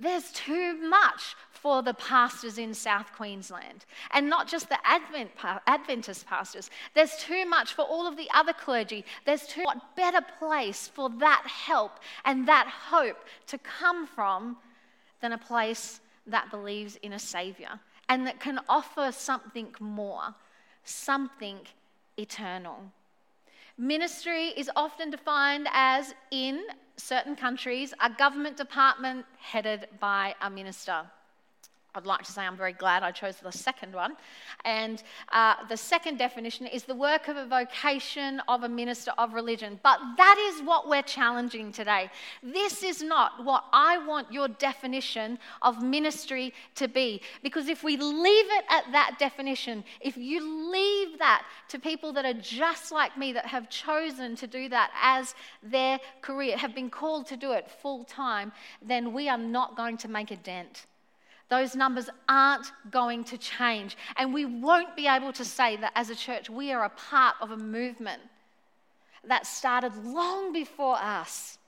There's 0.02 0.32
too 0.32 0.76
much 0.88 1.36
for 1.50 1.80
the 1.80 1.94
pastors 1.94 2.58
in 2.58 2.74
South 2.74 3.12
Queensland. 3.12 3.84
And 4.10 4.28
not 4.28 4.48
just 4.48 4.68
the 4.68 4.78
Advent, 4.84 5.30
Adventist 5.68 6.26
pastors. 6.26 6.70
There's 6.92 7.16
too 7.18 7.46
much 7.46 7.74
for 7.74 7.82
all 7.82 8.08
of 8.08 8.16
the 8.16 8.28
other 8.34 8.52
clergy. 8.52 9.04
There's 9.24 9.46
too 9.46 9.62
what 9.62 9.94
better 9.94 10.20
place 10.40 10.88
for 10.88 11.08
that 11.20 11.44
help 11.46 12.00
and 12.24 12.48
that 12.48 12.66
hope 12.66 13.18
to 13.46 13.58
come 13.58 14.08
from 14.08 14.56
than 15.20 15.30
a 15.30 15.38
place 15.38 16.00
that 16.26 16.50
believes 16.50 16.96
in 16.96 17.12
a 17.12 17.18
Savior 17.18 17.78
and 18.08 18.26
that 18.26 18.40
can 18.40 18.58
offer 18.68 19.12
something 19.12 19.72
more, 19.78 20.34
something 20.82 21.58
eternal. 22.16 22.90
Ministry 23.78 24.48
is 24.48 24.68
often 24.74 25.10
defined 25.10 25.68
as 25.72 26.12
in 26.32 26.60
certain 26.96 27.36
countries 27.36 27.94
a 28.00 28.10
government 28.10 28.56
department 28.56 29.24
headed 29.38 29.88
by 30.00 30.34
a 30.40 30.50
minister. 30.50 31.04
I'd 31.94 32.06
like 32.06 32.22
to 32.22 32.32
say 32.32 32.42
I'm 32.42 32.56
very 32.56 32.72
glad 32.72 33.02
I 33.02 33.10
chose 33.10 33.36
the 33.36 33.52
second 33.52 33.94
one. 33.94 34.16
And 34.64 35.02
uh, 35.30 35.56
the 35.68 35.76
second 35.76 36.16
definition 36.16 36.66
is 36.66 36.84
the 36.84 36.94
work 36.94 37.28
of 37.28 37.36
a 37.36 37.44
vocation 37.44 38.40
of 38.48 38.62
a 38.62 38.68
minister 38.68 39.10
of 39.18 39.34
religion. 39.34 39.78
But 39.82 40.00
that 40.16 40.38
is 40.38 40.62
what 40.62 40.88
we're 40.88 41.02
challenging 41.02 41.70
today. 41.70 42.10
This 42.42 42.82
is 42.82 43.02
not 43.02 43.44
what 43.44 43.64
I 43.74 43.98
want 43.98 44.32
your 44.32 44.48
definition 44.48 45.38
of 45.60 45.82
ministry 45.82 46.54
to 46.76 46.88
be. 46.88 47.20
Because 47.42 47.68
if 47.68 47.84
we 47.84 47.98
leave 47.98 48.46
it 48.46 48.64
at 48.70 48.90
that 48.92 49.16
definition, 49.18 49.84
if 50.00 50.16
you 50.16 50.72
leave 50.72 51.18
that 51.18 51.44
to 51.68 51.78
people 51.78 52.10
that 52.14 52.24
are 52.24 52.40
just 52.40 52.90
like 52.90 53.18
me, 53.18 53.34
that 53.34 53.44
have 53.44 53.68
chosen 53.68 54.34
to 54.36 54.46
do 54.46 54.70
that 54.70 54.92
as 55.02 55.34
their 55.62 56.00
career, 56.22 56.56
have 56.56 56.74
been 56.74 56.88
called 56.88 57.26
to 57.26 57.36
do 57.36 57.52
it 57.52 57.70
full 57.70 58.04
time, 58.04 58.50
then 58.80 59.12
we 59.12 59.28
are 59.28 59.36
not 59.36 59.76
going 59.76 59.98
to 59.98 60.08
make 60.08 60.30
a 60.30 60.36
dent 60.36 60.86
those 61.52 61.76
numbers 61.76 62.08
aren't 62.30 62.72
going 62.90 63.22
to 63.24 63.36
change. 63.36 63.94
And 64.16 64.32
we 64.32 64.46
won't 64.46 64.96
be 64.96 65.06
able 65.06 65.34
to 65.34 65.44
say 65.44 65.76
that 65.76 65.92
as 65.94 66.08
a 66.08 66.16
church, 66.16 66.48
we 66.48 66.72
are 66.72 66.84
a 66.84 66.88
part 66.88 67.36
of 67.42 67.50
a 67.50 67.58
movement 67.58 68.22
that 69.24 69.46
started 69.46 69.94
long 70.02 70.54
before 70.54 70.96
us 70.96 71.58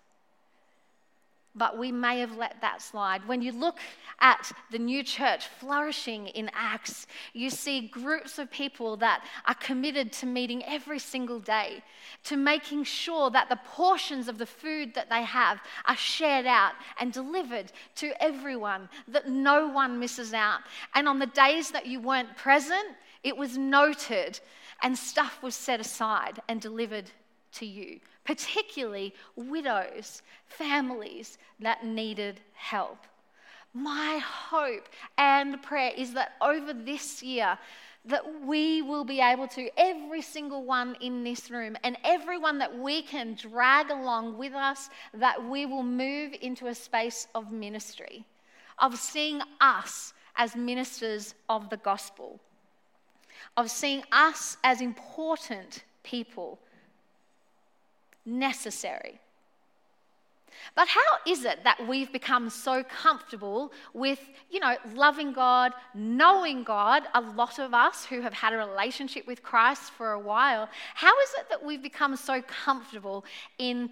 but 1.55 1.79
we 1.79 1.93
may 1.93 2.21
have 2.21 2.37
let 2.37 2.61
that 2.61 2.83
slide. 2.83 3.27
When 3.29 3.41
you 3.43 3.53
look 3.53 3.79
at 4.21 4.51
the 4.71 4.79
new 4.79 5.03
church 5.03 5.47
flourishing 5.47 6.27
in 6.29 6.51
Acts, 6.53 7.07
you 7.33 7.51
see 7.51 7.89
groups 7.89 8.39
of 8.39 8.51
people 8.51 8.97
that 8.99 9.25
are 9.47 9.55
committed 9.55 10.13
to 10.15 10.27
meeting 10.27 10.65
every 10.65 10.99
single 10.99 11.39
day, 11.39 11.83
to 12.25 12.37
making 12.37 12.85
sure 12.85 13.31
that 13.31 13.49
the 13.49 13.61
portions 13.65 14.29
of 14.29 14.39
the 14.39 14.47
food 14.47 14.95
that 14.95 15.11
they 15.11 15.23
have 15.23 15.61
are 15.87 15.97
shared 15.97 16.47
out 16.47 16.73
and 16.99 17.13
delivered 17.13 17.73
to 17.97 18.13
everyone, 18.23 18.89
that 19.09 19.29
no 19.29 19.69
one 19.69 19.99
misses 19.99 20.35
out. 20.35 20.61
And 20.95 21.09
on 21.09 21.19
the 21.19 21.27
days 21.27 21.71
that 21.71 21.87
you 21.87 22.01
weren't 22.01 22.37
present, 22.37 22.97
it 23.23 23.37
was 23.37 23.57
noted 23.57 24.41
and 24.83 24.99
stuff 24.99 25.43
was 25.43 25.55
set 25.55 25.81
aside 25.81 26.41
and 26.49 26.61
delivered 26.61 27.11
to 27.55 27.67
you 27.67 28.01
particularly 28.25 29.15
widows, 29.37 30.23
families 30.47 31.39
that 31.61 31.85
needed 31.85 32.41
help. 32.55 32.99
My 33.73 34.21
hope 34.23 34.89
and 35.19 35.63
prayer 35.63 35.93
is 35.97 36.15
that 36.15 36.33
over 36.41 36.73
this 36.73 37.23
year, 37.23 37.59
that 38.07 38.43
we 38.43 38.83
will 38.83 39.05
be 39.05 39.21
able 39.21 39.49
to, 39.49 39.69
every 39.79 40.21
single 40.21 40.65
one 40.65 40.95
in 41.01 41.25
this 41.25 41.51
room, 41.51 41.77
and 41.83 41.97
everyone 42.05 42.59
that 42.59 42.79
we 42.79 43.03
can 43.03 43.35
drag 43.35 43.91
along 43.91 44.37
with 44.37 44.53
us, 44.53 44.91
that 45.15 45.49
we 45.49 45.65
will 45.65 45.83
move 45.83 46.35
into 46.43 46.67
a 46.67 46.75
space 46.75 47.27
of 47.35 47.51
ministry, 47.51 48.25
of 48.79 48.99
seeing 48.99 49.41
us 49.61 50.13
as 50.37 50.55
ministers 50.55 51.35
of 51.49 51.71
the 51.71 51.79
gospel, 51.79 52.39
of 53.57 53.71
seeing 53.71 54.03
us 54.13 54.59
as 54.65 54.81
important 54.81 55.85
people 56.03 56.59
necessary. 58.25 59.21
But 60.75 60.89
how 60.89 61.01
is 61.27 61.45
it 61.45 61.63
that 61.65 61.87
we've 61.87 62.13
become 62.13 62.49
so 62.49 62.83
comfortable 62.85 63.73
with, 63.93 64.21
you 64.51 64.61
know, 64.61 64.77
loving 64.95 65.33
God, 65.33 65.73
knowing 65.95 66.65
God, 66.65 67.05
a 67.15 67.21
lot 67.21 67.59
of 67.59 67.75
us 67.75 68.05
who 68.05 68.21
have 68.21 68.33
had 68.33 68.53
a 68.53 68.57
relationship 68.57 69.27
with 69.27 69.43
Christ 69.43 69.93
for 69.93 70.13
a 70.13 70.19
while, 70.19 70.69
how 70.95 71.13
is 71.21 71.31
it 71.39 71.49
that 71.51 71.65
we've 71.65 71.83
become 71.83 72.17
so 72.17 72.43
comfortable 72.43 73.25
in 73.59 73.91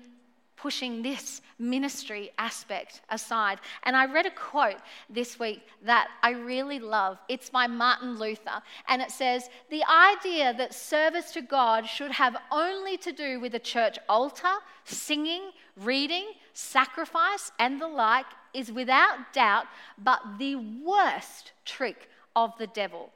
pushing 0.63 1.03
this 1.03 1.43
ministry 1.59 2.31
aspect 2.39 3.01
aside. 3.11 3.59
And 3.83 3.97
I 3.97 4.07
read 4.07 4.27
a 4.27 4.31
quote 4.31 4.81
this 5.11 5.37
week 5.37 5.67
that 5.85 6.07
I 6.23 6.31
really 6.31 6.79
love. 6.79 7.19
It's 7.29 7.51
by 7.51 7.67
Martin 7.67 8.17
Luther. 8.17 8.63
And 8.87 9.03
it 9.03 9.11
says 9.11 9.51
The 9.71 9.83
idea 9.91 10.55
that 10.55 10.73
service 10.73 11.33
to 11.33 11.43
God 11.43 11.87
should 11.87 12.13
have 12.13 12.37
only 12.53 12.97
to 12.99 13.11
do 13.11 13.41
with 13.41 13.57
a 13.57 13.59
church 13.59 13.99
altar, 14.09 14.55
singing, 14.85 15.51
reading, 15.77 16.27
sacrifice, 16.53 17.51
and 17.59 17.81
the 17.81 17.89
like 17.89 18.27
is 18.55 18.71
without 18.71 19.33
doubt 19.33 19.67
but 19.99 20.21
the 20.39 20.55
worst 20.57 21.53
trick 21.65 22.09
of 22.37 22.53
the 22.59 22.69
devil. 22.69 23.11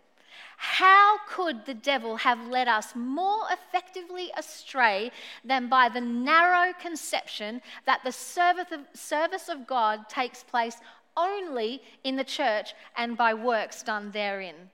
How 0.56 1.18
could 1.28 1.66
the 1.66 1.74
devil 1.74 2.16
have 2.16 2.48
led 2.48 2.68
us 2.68 2.94
more 2.94 3.44
effectively 3.50 4.30
astray 4.36 5.12
than 5.44 5.68
by 5.68 5.88
the 5.88 6.00
narrow 6.00 6.72
conception 6.72 7.62
that 7.84 8.02
the 8.04 8.12
service 8.12 9.48
of 9.48 9.66
God 9.66 10.08
takes 10.08 10.42
place 10.42 10.78
only 11.16 11.82
in 12.04 12.16
the 12.16 12.24
church 12.24 12.74
and 12.96 13.16
by 13.16 13.34
works 13.34 13.82
done 13.82 14.10
therein? 14.10 14.70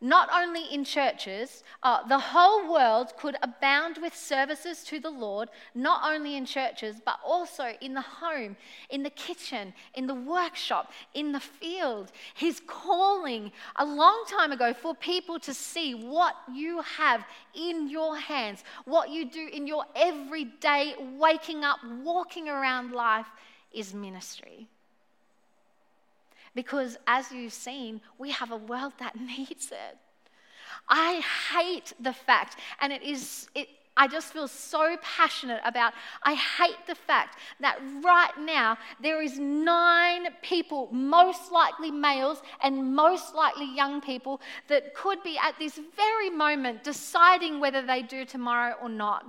Not 0.00 0.28
only 0.34 0.64
in 0.72 0.84
churches, 0.84 1.62
uh, 1.82 2.06
the 2.06 2.18
whole 2.18 2.72
world 2.72 3.12
could 3.18 3.36
abound 3.42 3.98
with 3.98 4.14
services 4.14 4.82
to 4.84 4.98
the 4.98 5.10
Lord, 5.10 5.50
not 5.74 6.00
only 6.04 6.36
in 6.36 6.46
churches, 6.46 6.96
but 7.04 7.18
also 7.24 7.72
in 7.80 7.92
the 7.92 8.00
home, 8.00 8.56
in 8.88 9.02
the 9.02 9.10
kitchen, 9.10 9.74
in 9.94 10.06
the 10.06 10.14
workshop, 10.14 10.90
in 11.12 11.32
the 11.32 11.40
field. 11.40 12.12
He's 12.34 12.60
calling 12.66 13.52
a 13.76 13.84
long 13.84 14.24
time 14.28 14.52
ago 14.52 14.72
for 14.72 14.94
people 14.94 15.38
to 15.40 15.52
see 15.52 15.94
what 15.94 16.34
you 16.52 16.80
have 16.82 17.24
in 17.54 17.90
your 17.90 18.16
hands, 18.16 18.64
what 18.86 19.10
you 19.10 19.30
do 19.30 19.48
in 19.52 19.66
your 19.66 19.84
everyday 19.94 20.94
waking 21.18 21.62
up, 21.64 21.78
walking 22.02 22.48
around 22.48 22.92
life 22.92 23.26
is 23.72 23.92
ministry. 23.94 24.68
Because 26.54 26.98
as 27.06 27.30
you've 27.30 27.52
seen, 27.52 28.00
we 28.18 28.30
have 28.30 28.50
a 28.50 28.56
world 28.56 28.92
that 28.98 29.18
needs 29.20 29.70
it. 29.70 29.98
I 30.88 31.22
hate 31.52 31.92
the 32.00 32.12
fact, 32.12 32.56
and 32.80 32.92
it 32.92 33.02
is, 33.02 33.48
it, 33.54 33.68
I 33.96 34.08
just 34.08 34.32
feel 34.32 34.48
so 34.48 34.96
passionate 35.02 35.60
about. 35.64 35.92
I 36.22 36.34
hate 36.34 36.86
the 36.86 36.94
fact 36.94 37.38
that 37.60 37.78
right 38.02 38.32
now 38.38 38.78
there 39.00 39.22
is 39.22 39.38
nine 39.38 40.28
people, 40.42 40.88
most 40.90 41.52
likely 41.52 41.90
males 41.90 42.42
and 42.62 42.94
most 42.94 43.34
likely 43.34 43.72
young 43.74 44.00
people, 44.00 44.40
that 44.68 44.94
could 44.94 45.22
be 45.22 45.38
at 45.38 45.58
this 45.58 45.78
very 45.96 46.30
moment 46.30 46.82
deciding 46.82 47.60
whether 47.60 47.82
they 47.82 48.02
do 48.02 48.24
tomorrow 48.24 48.74
or 48.80 48.88
not. 48.88 49.26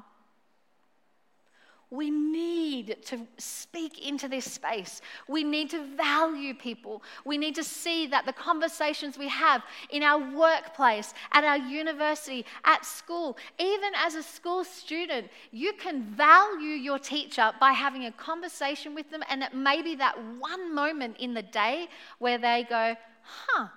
We 1.91 2.09
need 2.09 3.03
to 3.07 3.27
speak 3.37 4.07
into 4.07 4.29
this 4.29 4.49
space. 4.49 5.01
We 5.27 5.43
need 5.43 5.69
to 5.71 5.85
value 5.97 6.53
people. 6.53 7.03
We 7.25 7.37
need 7.37 7.53
to 7.55 7.65
see 7.65 8.07
that 8.07 8.25
the 8.25 8.31
conversations 8.31 9.17
we 9.17 9.27
have 9.27 9.61
in 9.89 10.01
our 10.01 10.17
workplace, 10.33 11.13
at 11.33 11.43
our 11.43 11.57
university, 11.57 12.45
at 12.63 12.85
school, 12.85 13.37
even 13.59 13.91
as 13.97 14.15
a 14.15 14.23
school 14.23 14.63
student, 14.63 15.27
you 15.51 15.73
can 15.73 16.03
value 16.15 16.75
your 16.75 16.97
teacher 16.97 17.51
by 17.59 17.73
having 17.73 18.05
a 18.05 18.11
conversation 18.13 18.95
with 18.95 19.11
them, 19.11 19.21
and 19.29 19.43
it 19.43 19.53
may 19.53 19.81
be 19.81 19.95
that 19.95 20.15
one 20.39 20.73
moment 20.73 21.17
in 21.19 21.33
the 21.33 21.43
day 21.43 21.89
where 22.19 22.37
they 22.37 22.65
go, 22.69 22.95
huh, 23.21 23.67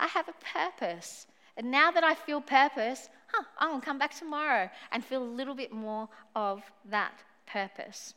I 0.00 0.06
have 0.06 0.26
a 0.26 0.34
purpose. 0.58 1.26
And 1.58 1.70
now 1.70 1.90
that 1.90 2.02
I 2.02 2.14
feel 2.14 2.40
purpose, 2.40 3.10
to 3.60 3.80
come 3.80 3.98
back 3.98 4.14
tomorrow 4.14 4.70
and 4.92 5.04
feel 5.04 5.22
a 5.22 5.24
little 5.24 5.54
bit 5.54 5.72
more 5.72 6.08
of 6.34 6.62
that 6.90 7.12
purpose. 7.46 8.14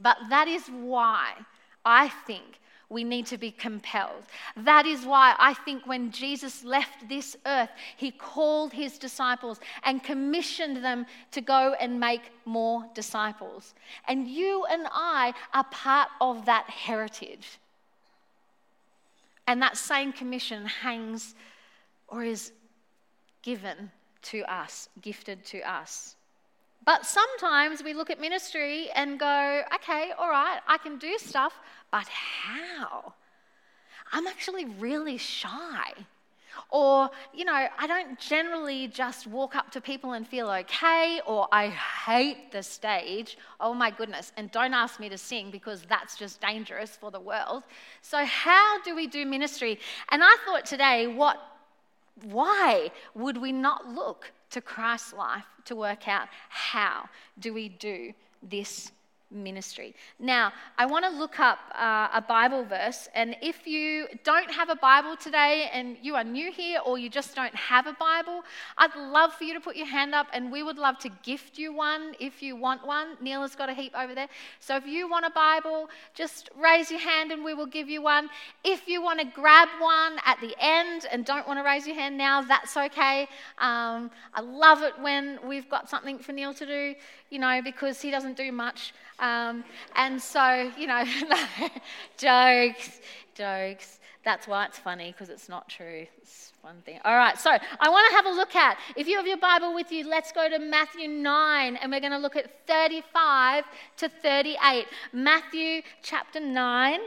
But 0.00 0.16
that 0.30 0.48
is 0.48 0.68
why 0.68 1.32
I 1.84 2.08
think 2.26 2.60
we 2.90 3.04
need 3.04 3.26
to 3.26 3.36
be 3.36 3.50
compelled. 3.50 4.24
That 4.56 4.86
is 4.86 5.04
why 5.04 5.34
I 5.38 5.52
think 5.52 5.86
when 5.86 6.10
Jesus 6.10 6.64
left 6.64 7.08
this 7.08 7.36
earth, 7.44 7.68
he 7.96 8.10
called 8.10 8.72
his 8.72 8.98
disciples 8.98 9.60
and 9.82 10.02
commissioned 10.02 10.82
them 10.82 11.04
to 11.32 11.40
go 11.40 11.74
and 11.78 12.00
make 12.00 12.30
more 12.46 12.86
disciples. 12.94 13.74
And 14.06 14.26
you 14.26 14.64
and 14.70 14.86
I 14.90 15.34
are 15.52 15.64
part 15.64 16.08
of 16.20 16.46
that 16.46 16.64
heritage. 16.70 17.58
And 19.46 19.60
that 19.60 19.76
same 19.76 20.12
commission 20.12 20.64
hangs 20.64 21.34
or 22.06 22.24
is 22.24 22.52
given 23.42 23.90
to 24.22 24.42
us, 24.52 24.88
gifted 25.00 25.44
to 25.46 25.60
us. 25.60 26.16
But 26.84 27.04
sometimes 27.04 27.82
we 27.82 27.92
look 27.92 28.10
at 28.10 28.20
ministry 28.20 28.88
and 28.94 29.18
go, 29.18 29.62
okay, 29.74 30.12
all 30.18 30.30
right, 30.30 30.60
I 30.66 30.78
can 30.78 30.98
do 30.98 31.18
stuff, 31.18 31.52
but 31.90 32.06
how? 32.08 33.12
I'm 34.12 34.26
actually 34.26 34.64
really 34.64 35.18
shy. 35.18 35.92
Or, 36.70 37.10
you 37.34 37.44
know, 37.44 37.66
I 37.78 37.86
don't 37.86 38.18
generally 38.18 38.88
just 38.88 39.26
walk 39.26 39.56
up 39.56 39.70
to 39.72 39.80
people 39.80 40.12
and 40.12 40.26
feel 40.26 40.50
okay, 40.50 41.20
or 41.26 41.48
I 41.52 41.68
hate 41.68 42.52
the 42.52 42.62
stage. 42.62 43.38
Oh 43.60 43.72
my 43.74 43.90
goodness. 43.90 44.32
And 44.36 44.50
don't 44.50 44.74
ask 44.74 45.00
me 45.00 45.08
to 45.08 45.18
sing 45.18 45.50
because 45.50 45.82
that's 45.82 46.16
just 46.16 46.40
dangerous 46.40 46.90
for 46.90 47.10
the 47.10 47.20
world. 47.20 47.62
So, 48.02 48.24
how 48.24 48.82
do 48.82 48.94
we 48.94 49.06
do 49.06 49.24
ministry? 49.24 49.78
And 50.10 50.22
I 50.22 50.36
thought 50.44 50.64
today, 50.66 51.06
what, 51.06 51.38
why 52.24 52.90
would 53.14 53.36
we 53.36 53.52
not 53.52 53.88
look 53.88 54.32
to 54.50 54.60
Christ's 54.60 55.12
life 55.12 55.44
to 55.64 55.76
work 55.76 56.08
out 56.08 56.28
how 56.48 57.08
do 57.38 57.52
we 57.52 57.68
do 57.68 58.12
this 58.42 58.92
ministry. 59.30 59.94
Now, 60.18 60.52
I 60.78 60.86
want 60.86 61.04
to 61.04 61.10
look 61.10 61.38
up 61.38 61.58
uh, 61.74 62.08
a 62.14 62.20
Bible 62.20 62.64
verse, 62.64 63.08
and 63.14 63.36
if 63.42 63.66
you 63.66 64.06
don't 64.24 64.50
have 64.50 64.70
a 64.70 64.76
Bible 64.76 65.16
today 65.16 65.68
and 65.72 65.96
you 66.02 66.14
are 66.14 66.24
new 66.24 66.50
here 66.50 66.80
or 66.84 66.98
you 66.98 67.10
just 67.10 67.34
don't 67.34 67.54
have 67.54 67.86
a 67.86 67.92
Bible, 67.92 68.42
I'd 68.78 68.94
love 68.96 69.34
for 69.34 69.44
you 69.44 69.54
to 69.54 69.60
put 69.60 69.76
your 69.76 69.86
hand 69.86 70.14
up 70.14 70.28
and 70.32 70.50
we 70.50 70.62
would 70.62 70.78
love 70.78 70.98
to 71.00 71.10
gift 71.22 71.58
you 71.58 71.72
one 71.72 72.14
if 72.18 72.42
you 72.42 72.56
want 72.56 72.86
one. 72.86 73.16
Neil 73.20 73.42
has 73.42 73.54
got 73.54 73.68
a 73.68 73.74
heap 73.74 73.92
over 73.96 74.14
there. 74.14 74.28
So 74.60 74.76
if 74.76 74.86
you 74.86 75.08
want 75.08 75.26
a 75.26 75.30
Bible, 75.30 75.90
just 76.14 76.50
raise 76.56 76.90
your 76.90 77.00
hand 77.00 77.30
and 77.32 77.44
we 77.44 77.54
will 77.54 77.66
give 77.66 77.88
you 77.88 78.02
one. 78.02 78.30
If 78.64 78.88
you 78.88 79.02
want 79.02 79.20
to 79.20 79.26
grab 79.26 79.68
one 79.78 80.18
at 80.24 80.40
the 80.40 80.54
end 80.58 81.06
and 81.10 81.24
don't 81.24 81.46
want 81.46 81.58
to 81.58 81.64
raise 81.64 81.86
your 81.86 81.96
hand 81.96 82.16
now, 82.16 82.42
that's 82.42 82.76
okay. 82.76 83.22
Um, 83.58 84.10
I 84.34 84.40
love 84.40 84.82
it 84.82 84.94
when 85.00 85.38
we've 85.46 85.68
got 85.68 85.88
something 85.90 86.18
for 86.18 86.32
Neil 86.32 86.54
to 86.54 86.66
do, 86.66 86.94
you 87.30 87.38
know, 87.38 87.60
because 87.62 88.00
he 88.00 88.10
doesn't 88.10 88.36
do 88.36 88.52
much. 88.52 88.94
Um, 89.18 89.64
and 89.96 90.20
so, 90.20 90.70
you 90.76 90.86
know, 90.86 91.04
jokes, 92.16 93.00
jokes. 93.34 94.00
That's 94.24 94.46
why 94.46 94.66
it's 94.66 94.78
funny, 94.78 95.12
because 95.12 95.28
it's 95.28 95.48
not 95.48 95.68
true. 95.68 96.06
It's 96.18 96.52
one 96.60 96.82
thing. 96.84 97.00
All 97.04 97.16
right, 97.16 97.38
so 97.38 97.50
I 97.50 97.88
want 97.88 98.10
to 98.10 98.16
have 98.16 98.26
a 98.26 98.30
look 98.30 98.54
at, 98.54 98.78
if 98.96 99.06
you 99.06 99.16
have 99.16 99.26
your 99.26 99.38
Bible 99.38 99.74
with 99.74 99.90
you, 99.92 100.06
let's 100.08 100.32
go 100.32 100.48
to 100.48 100.58
Matthew 100.58 101.08
9, 101.08 101.76
and 101.76 101.90
we're 101.90 102.00
going 102.00 102.12
to 102.12 102.18
look 102.18 102.36
at 102.36 102.66
35 102.66 103.64
to 103.98 104.08
38. 104.08 104.86
Matthew 105.12 105.82
chapter 106.02 106.40
9 106.40 107.00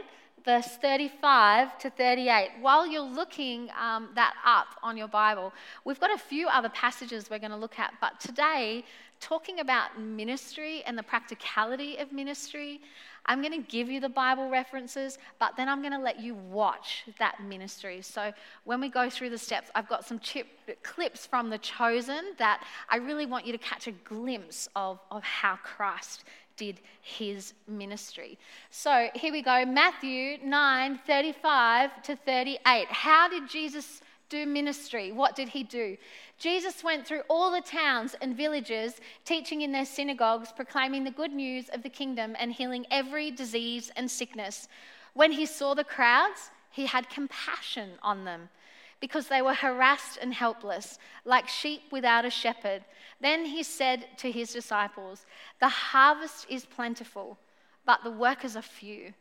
verse 0.44 0.66
35 0.80 1.78
to 1.78 1.90
38. 1.90 2.50
While 2.60 2.86
you're 2.86 3.02
looking 3.02 3.70
um, 3.80 4.08
that 4.14 4.34
up 4.44 4.68
on 4.82 4.96
your 4.96 5.08
Bible, 5.08 5.52
we've 5.84 6.00
got 6.00 6.12
a 6.12 6.18
few 6.18 6.48
other 6.48 6.68
passages 6.70 7.30
we're 7.30 7.38
going 7.38 7.52
to 7.52 7.56
look 7.56 7.78
at, 7.78 7.94
but 8.00 8.20
today 8.20 8.84
talking 9.22 9.60
about 9.60 10.00
ministry 10.00 10.82
and 10.84 10.98
the 10.98 11.02
practicality 11.02 11.96
of 11.98 12.12
ministry. 12.12 12.80
I'm 13.24 13.40
going 13.40 13.52
to 13.52 13.70
give 13.70 13.88
you 13.88 14.00
the 14.00 14.08
Bible 14.08 14.50
references, 14.50 15.16
but 15.38 15.56
then 15.56 15.68
I'm 15.68 15.80
going 15.80 15.92
to 15.92 15.98
let 15.98 16.20
you 16.20 16.34
watch 16.34 17.04
that 17.20 17.40
ministry. 17.40 18.02
So 18.02 18.32
when 18.64 18.80
we 18.80 18.88
go 18.88 19.08
through 19.08 19.30
the 19.30 19.38
steps, 19.38 19.70
I've 19.76 19.88
got 19.88 20.04
some 20.04 20.18
chip, 20.18 20.48
clips 20.82 21.24
from 21.24 21.50
The 21.50 21.58
Chosen 21.58 22.32
that 22.38 22.64
I 22.88 22.96
really 22.96 23.26
want 23.26 23.46
you 23.46 23.52
to 23.52 23.58
catch 23.58 23.86
a 23.86 23.92
glimpse 23.92 24.68
of, 24.74 24.98
of 25.12 25.22
how 25.22 25.56
Christ 25.62 26.24
his 27.00 27.54
ministry. 27.66 28.38
So 28.70 29.08
here 29.14 29.32
we 29.32 29.42
go 29.42 29.64
Matthew 29.64 30.38
9 30.44 31.00
35 31.06 32.02
to 32.04 32.16
38. 32.16 32.86
How 32.88 33.28
did 33.28 33.48
Jesus 33.48 34.00
do 34.28 34.46
ministry? 34.46 35.12
What 35.12 35.36
did 35.36 35.48
he 35.48 35.62
do? 35.62 35.96
Jesus 36.38 36.82
went 36.82 37.06
through 37.06 37.22
all 37.28 37.52
the 37.52 37.60
towns 37.60 38.16
and 38.20 38.36
villages, 38.36 38.94
teaching 39.24 39.60
in 39.60 39.72
their 39.72 39.84
synagogues, 39.84 40.52
proclaiming 40.52 41.04
the 41.04 41.10
good 41.10 41.32
news 41.32 41.68
of 41.68 41.82
the 41.82 41.90
kingdom, 41.90 42.34
and 42.38 42.52
healing 42.52 42.86
every 42.90 43.30
disease 43.30 43.92
and 43.96 44.10
sickness. 44.10 44.68
When 45.14 45.32
he 45.32 45.46
saw 45.46 45.74
the 45.74 45.84
crowds, 45.84 46.50
he 46.70 46.86
had 46.86 47.10
compassion 47.10 47.90
on 48.02 48.24
them 48.24 48.48
because 49.02 49.26
they 49.26 49.42
were 49.42 49.52
harassed 49.52 50.16
and 50.22 50.32
helpless, 50.32 50.98
like 51.24 51.48
sheep 51.48 51.82
without 51.90 52.24
a 52.24 52.30
shepherd. 52.30 52.84
Then 53.20 53.44
he 53.44 53.64
said 53.64 54.06
to 54.18 54.30
his 54.30 54.52
disciples, 54.52 55.26
The 55.60 55.68
harvest 55.68 56.46
is 56.48 56.64
plentiful, 56.64 57.36
but 57.84 58.04
the 58.04 58.12
workers 58.12 58.56
are 58.56 58.62
few. 58.62 59.12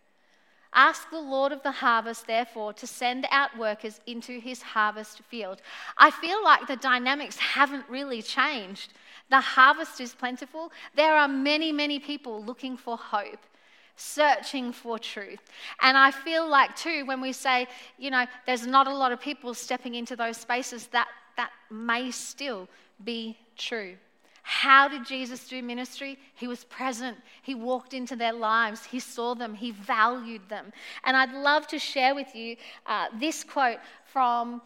Ask 0.73 1.09
the 1.09 1.19
Lord 1.19 1.51
of 1.51 1.63
the 1.63 1.71
harvest, 1.71 2.27
therefore, 2.27 2.73
to 2.73 2.87
send 2.87 3.25
out 3.31 3.57
workers 3.57 3.99
into 4.05 4.39
his 4.39 4.61
harvest 4.61 5.21
field. 5.23 5.61
I 5.97 6.11
feel 6.11 6.41
like 6.43 6.67
the 6.67 6.77
dynamics 6.77 7.37
haven't 7.37 7.89
really 7.89 8.21
changed. 8.21 8.93
The 9.29 9.41
harvest 9.41 9.99
is 9.99 10.13
plentiful. 10.13 10.71
There 10.95 11.15
are 11.15 11.27
many, 11.27 11.71
many 11.71 11.99
people 11.99 12.41
looking 12.43 12.77
for 12.77 12.97
hope, 12.97 13.39
searching 13.95 14.71
for 14.71 14.97
truth. 14.97 15.41
And 15.81 15.97
I 15.97 16.11
feel 16.11 16.47
like, 16.47 16.75
too, 16.75 17.05
when 17.05 17.21
we 17.21 17.33
say, 17.33 17.67
you 17.97 18.11
know, 18.11 18.25
there's 18.45 18.65
not 18.65 18.87
a 18.87 18.93
lot 18.93 19.11
of 19.11 19.21
people 19.21 19.53
stepping 19.53 19.95
into 19.95 20.15
those 20.15 20.37
spaces, 20.37 20.87
that, 20.87 21.07
that 21.37 21.51
may 21.69 22.11
still 22.11 22.67
be 23.03 23.37
true. 23.57 23.95
How 24.43 24.87
did 24.87 25.05
Jesus 25.05 25.47
do 25.47 25.61
ministry? 25.61 26.17
He 26.35 26.47
was 26.47 26.63
present. 26.63 27.17
He 27.43 27.53
walked 27.53 27.93
into 27.93 28.15
their 28.15 28.33
lives. 28.33 28.83
He 28.85 28.99
saw 28.99 29.35
them. 29.35 29.53
He 29.53 29.71
valued 29.71 30.41
them. 30.49 30.73
And 31.03 31.15
I'd 31.15 31.31
love 31.33 31.67
to 31.67 31.79
share 31.79 32.15
with 32.15 32.35
you 32.35 32.55
uh, 32.87 33.07
this 33.19 33.43
quote 33.43 33.77
from 34.05 34.61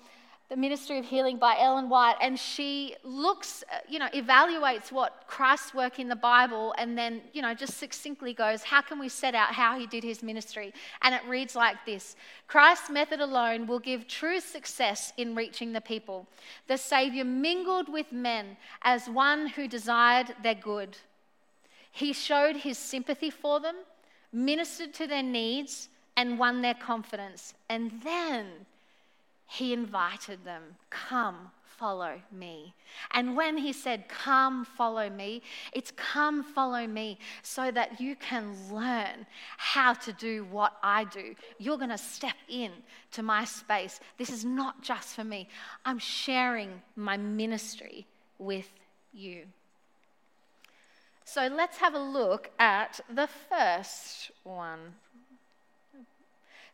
the 0.47 0.55
Ministry 0.55 0.99
of 0.99 1.05
Healing 1.05 1.37
by 1.37 1.57
Ellen 1.59 1.89
White, 1.89 2.17
and 2.21 2.37
she 2.37 2.95
looks, 3.03 3.63
uh, 3.71 3.77
you 3.89 3.97
know, 3.97 4.07
evaluates 4.13 4.91
what 4.91 5.23
Christ's 5.27 5.73
work 5.73 5.97
in 5.99 6.07
the 6.07 6.15
Bible, 6.15 6.75
and 6.77 6.95
then, 6.95 7.21
you 7.33 7.41
know, 7.41 7.55
just 7.55 7.77
succinctly 7.79 8.31
goes, 8.33 8.61
How 8.61 8.81
can 8.81 8.99
we 8.99 9.09
set 9.09 9.33
out 9.33 9.53
how 9.53 9.79
he 9.79 9.87
did 9.87 10.03
his 10.03 10.21
ministry? 10.21 10.71
And 11.01 11.15
it 11.15 11.21
reads 11.27 11.55
like 11.55 11.77
this 11.85 12.15
Christ's 12.47 12.91
method 12.91 13.21
alone 13.21 13.65
will 13.65 13.79
give 13.79 14.07
true 14.07 14.39
success 14.39 15.13
in 15.17 15.33
reaching 15.33 15.73
the 15.73 15.81
people. 15.81 16.27
The 16.67 16.77
Savior 16.77 17.25
mingled 17.25 17.91
with 17.91 18.11
men 18.11 18.57
as 18.83 19.09
one 19.09 19.47
who 19.47 19.67
desired 19.67 20.35
their 20.43 20.55
good. 20.55 20.97
He 21.91 22.13
showed 22.13 22.57
his 22.57 22.77
sympathy 22.77 23.31
for 23.31 23.59
them, 23.59 23.75
ministered 24.31 24.93
to 24.95 25.07
their 25.07 25.23
needs, 25.23 25.89
and 26.15 26.37
won 26.37 26.61
their 26.61 26.73
confidence. 26.73 27.53
And 27.69 27.91
then, 28.03 28.45
he 29.47 29.73
invited 29.73 30.43
them, 30.43 30.63
Come, 30.89 31.51
follow 31.77 32.21
me. 32.31 32.73
And 33.11 33.35
when 33.35 33.57
he 33.57 33.73
said, 33.73 34.07
Come, 34.07 34.65
follow 34.65 35.09
me, 35.09 35.41
it's 35.73 35.91
come, 35.91 36.43
follow 36.43 36.87
me 36.87 37.19
so 37.43 37.71
that 37.71 37.99
you 37.99 38.15
can 38.15 38.55
learn 38.71 39.25
how 39.57 39.93
to 39.93 40.13
do 40.13 40.45
what 40.45 40.73
I 40.81 41.05
do. 41.05 41.35
You're 41.57 41.77
going 41.77 41.89
to 41.89 41.97
step 41.97 42.35
in 42.49 42.71
to 43.11 43.23
my 43.23 43.45
space. 43.45 43.99
This 44.17 44.29
is 44.29 44.45
not 44.45 44.81
just 44.81 45.15
for 45.15 45.23
me, 45.23 45.47
I'm 45.85 45.99
sharing 45.99 46.81
my 46.95 47.17
ministry 47.17 48.07
with 48.39 48.69
you. 49.13 49.43
So 51.23 51.47
let's 51.47 51.77
have 51.77 51.95
a 51.95 51.99
look 51.99 52.51
at 52.59 52.99
the 53.09 53.27
first 53.27 54.31
one. 54.43 54.93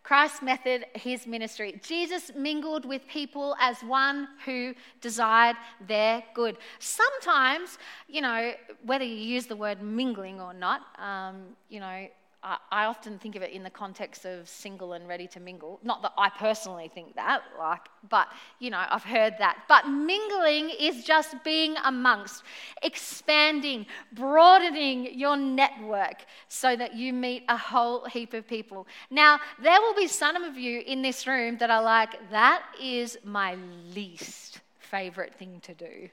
Christ's 0.04 0.42
method, 0.42 0.86
his 0.96 1.28
ministry. 1.28 1.80
Jesus 1.84 2.32
mingled 2.36 2.86
with 2.86 3.08
people 3.08 3.56
as 3.60 3.82
one 3.84 4.28
who 4.46 4.74
desired 5.00 5.56
their 5.88 6.24
good. 6.34 6.58
Sometimes, 6.80 7.78
you 8.08 8.22
know, 8.22 8.54
whether 8.84 9.06
you 9.06 9.16
use 9.16 9.46
the 9.46 9.56
word 9.56 9.82
mingling 9.82 10.42
or 10.42 10.54
not, 10.54 10.82
um, 10.98 11.56
you 11.70 11.80
know, 11.80 12.08
I, 12.44 12.86
often 12.86 13.20
think 13.20 13.36
of 13.36 13.44
it 13.44 13.52
in 13.52 13.62
the 13.62 13.70
context 13.70 14.26
of 14.26 14.50
single 14.50 14.94
and 14.94 15.08
ready 15.08 15.28
to 15.28 15.40
mingle. 15.40 15.80
Not 15.84 16.02
that 16.02 16.14
I 16.18 16.30
personally 16.30 16.88
think 16.88 17.16
that, 17.16 17.44
like, 17.60 17.88
but 18.10 18.30
you 18.60 18.72
know, 18.72 18.84
I've 18.90 19.04
heard 19.04 19.36
that. 19.38 19.60
But 19.68 19.88
mingling 19.88 20.72
is 20.72 21.04
just 21.04 21.36
being 21.44 21.76
amongst, 21.86 22.44
expanding, 22.82 23.86
broadening 24.14 25.14
your 25.18 25.38
network 25.38 26.26
so 26.48 26.76
that 26.76 26.96
you 26.96 27.14
meet 27.14 27.44
a 27.48 27.58
whole 27.58 28.06
heap 28.06 28.34
of 28.34 28.48
people. 28.48 28.88
Now, 29.12 29.40
there 29.62 29.80
will 29.80 29.96
be 29.96 30.08
some 30.08 30.44
of 30.44 30.58
you 30.58 30.82
in 30.86 31.04
this 31.04 31.28
room 31.28 31.58
that 31.58 31.70
are 31.70 31.84
like, 31.84 32.32
that 32.32 32.64
is 32.82 33.20
my 33.24 33.56
least 33.94 34.62
favorite 34.80 35.36
thing 35.36 35.60
to 35.62 35.74
do. 35.76 36.10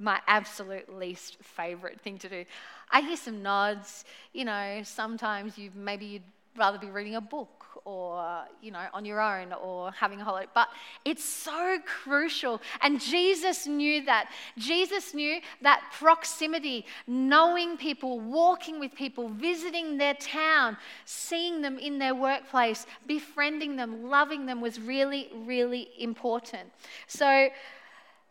My 0.00 0.20
absolute 0.26 0.92
least 0.98 1.36
favorite 1.42 2.00
thing 2.00 2.18
to 2.18 2.28
do. 2.28 2.44
I 2.90 3.02
hear 3.02 3.16
some 3.16 3.42
nods. 3.42 4.04
You 4.32 4.46
know, 4.46 4.80
sometimes 4.82 5.58
you 5.58 5.70
maybe 5.74 6.06
you'd 6.06 6.22
rather 6.56 6.78
be 6.78 6.90
reading 6.90 7.14
a 7.14 7.20
book 7.20 7.60
or 7.84 8.44
you 8.60 8.70
know 8.70 8.84
on 8.92 9.04
your 9.04 9.20
own 9.20 9.52
or 9.52 9.92
having 9.92 10.20
a 10.20 10.24
holiday 10.24 10.48
but 10.54 10.68
it's 11.04 11.24
so 11.24 11.78
crucial 11.86 12.60
and 12.82 13.00
jesus 13.00 13.66
knew 13.66 14.04
that 14.04 14.30
jesus 14.58 15.14
knew 15.14 15.40
that 15.62 15.80
proximity 15.92 16.84
knowing 17.06 17.76
people 17.76 18.18
walking 18.18 18.80
with 18.80 18.94
people 18.94 19.28
visiting 19.28 19.96
their 19.96 20.14
town 20.14 20.76
seeing 21.04 21.62
them 21.62 21.78
in 21.78 21.98
their 21.98 22.14
workplace 22.14 22.86
befriending 23.06 23.76
them 23.76 24.08
loving 24.10 24.46
them 24.46 24.60
was 24.60 24.80
really 24.80 25.30
really 25.46 25.88
important 25.98 26.68
so 27.06 27.48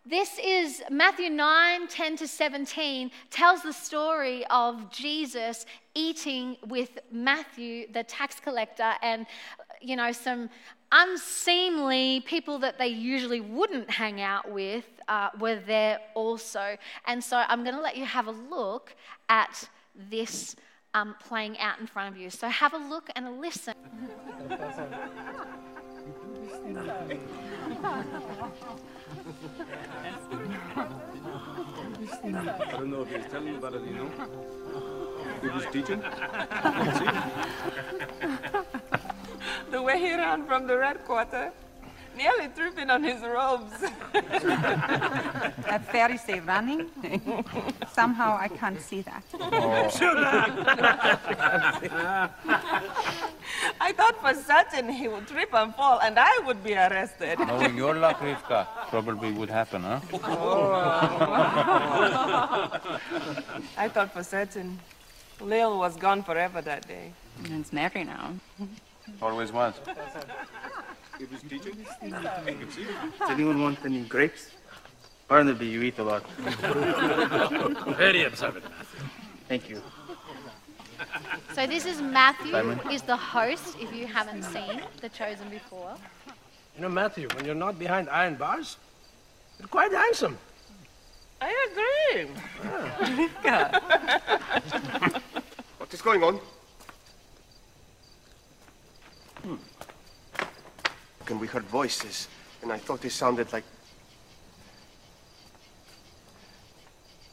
this 0.10 0.40
is 0.44 0.82
Matthew 0.90 1.30
9 1.30 1.88
10 1.88 2.18
to 2.18 2.28
17, 2.28 3.12
tells 3.30 3.62
the 3.62 3.72
story 3.72 4.44
of 4.50 4.92
Jesus 4.92 5.68
eating 5.94 6.58
with 6.68 6.98
Matthew, 7.12 7.92
the 7.92 8.04
tax 8.04 8.40
collector, 8.40 8.94
and, 9.04 9.28
you 9.82 9.96
know, 9.96 10.12
some 10.12 10.50
unseemly 10.92 12.22
people 12.22 12.58
that 12.60 12.80
they 12.80 12.88
usually 12.88 13.40
wouldn't 13.40 13.92
hang 13.92 14.20
out 14.20 14.52
with 14.52 14.86
uh, 15.08 15.30
were 15.40 15.60
there 15.68 16.00
also. 16.16 16.76
And 17.06 17.24
so 17.24 17.44
I'm 17.48 17.64
going 17.64 17.76
to 17.76 17.82
let 17.82 17.96
you 17.96 18.06
have 18.06 18.28
a 18.28 18.32
look 18.32 18.96
at 19.30 19.70
this 20.10 20.56
um, 20.96 21.16
playing 21.20 21.60
out 21.60 21.80
in 21.80 21.86
front 21.86 22.14
of 22.14 22.20
you. 22.20 22.32
So 22.32 22.48
have 22.48 22.74
a 22.74 22.78
look 22.78 23.10
and 23.16 23.28
a 23.28 23.32
listen. 23.32 23.76
I 32.24 32.72
don't 32.72 32.92
know 32.92 33.02
if 33.02 33.16
he's 33.16 33.26
telling 33.32 33.48
you 33.48 33.58
about 33.58 33.74
it, 33.76 33.82
you 33.84 33.94
know. 33.94 34.10
He 35.42 35.48
was 35.50 35.66
teaching. 35.72 36.00
the 39.72 39.82
way 39.82 40.00
he 40.00 40.14
ran 40.16 40.46
from 40.46 40.68
the 40.68 40.78
red 40.78 41.04
quarter 41.06 41.52
nearly 42.20 42.50
tripping 42.56 42.90
on 42.90 43.04
his 43.04 43.22
robes. 43.22 43.82
A 43.84 43.92
That 45.70 45.88
Pharisee 45.92 46.46
running? 46.46 46.90
Somehow 47.94 48.38
I 48.38 48.50
can't 48.50 48.82
see 48.82 49.02
that. 49.02 49.24
Oh. 52.52 53.30
I 53.82 53.92
thought 53.92 54.20
for 54.22 54.34
certain 54.34 54.90
he 54.90 55.08
would 55.08 55.28
trip 55.28 55.54
and 55.54 55.74
fall 55.76 56.00
and 56.00 56.18
I 56.20 56.40
would 56.46 56.64
be 56.64 56.74
arrested. 56.74 57.40
Knowing 57.40 57.74
oh, 57.74 57.76
your 57.84 57.96
luck, 57.96 58.20
Rivka, 58.20 58.68
probably 58.90 59.32
would 59.32 59.50
happen, 59.50 59.84
huh? 59.84 60.00
Oh. 60.14 60.72
I 63.78 63.90
thought 63.90 64.14
for 64.14 64.24
certain 64.24 64.80
Lil 65.42 65.78
was 65.80 65.96
gone 65.96 66.24
forever 66.24 66.62
that 66.62 66.88
day. 66.88 67.12
And 67.46 67.62
it's 67.62 67.72
Mary 67.72 68.04
now. 68.04 68.34
Always 69.22 69.52
was. 69.52 69.74
It 71.20 71.32
was 71.32 71.42
teaching. 71.42 71.86
Does 72.02 73.30
anyone 73.30 73.62
want 73.62 73.80
any 73.86 74.02
grapes? 74.02 74.52
Barnaby, 75.28 75.68
you 75.68 75.84
eat 75.84 76.00
a 76.00 76.04
lot. 76.04 76.24
Very 77.98 78.24
observant, 78.24 78.66
Matthew. 78.66 79.10
Thank 79.48 79.70
you. 79.70 79.82
So 81.54 81.68
this 81.68 81.86
is 81.86 82.02
Matthew, 82.02 82.56
is 82.92 83.02
the 83.02 83.18
host, 83.18 83.76
if 83.80 83.94
you 83.94 84.08
haven't 84.08 84.44
seen 84.44 84.82
The 85.02 85.10
Chosen 85.10 85.50
before. 85.50 85.96
You 86.76 86.84
know, 86.84 86.90
Matthew, 86.90 87.28
when 87.36 87.46
you're 87.46 87.56
not 87.56 87.78
behind 87.78 88.10
iron 88.10 88.36
bars, 88.36 88.78
you're 89.58 89.68
quite 89.68 89.92
handsome. 89.92 90.38
I 91.42 91.68
agree. 91.72 92.26
what 95.78 95.94
is 95.94 96.02
going 96.02 96.24
on? 96.24 96.40
Hmm 99.44 99.56
and 101.30 101.40
we 101.40 101.48
heard 101.48 101.64
voices, 101.64 102.28
and 102.62 102.72
I 102.72 102.78
thought 102.78 103.02
they 103.02 103.10
sounded 103.10 103.52
like. 103.54 103.64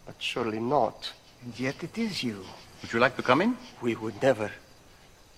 But 0.04 0.16
surely 0.18 0.60
not. 0.60 1.12
And 1.42 1.58
yet 1.58 1.82
it 1.82 1.96
is 1.98 2.22
you. 2.22 2.44
Would 2.82 2.92
you 2.92 3.00
like 3.00 3.16
to 3.16 3.22
come 3.22 3.40
in? 3.42 3.56
We 3.80 3.94
would 3.94 4.22
never, 4.22 4.50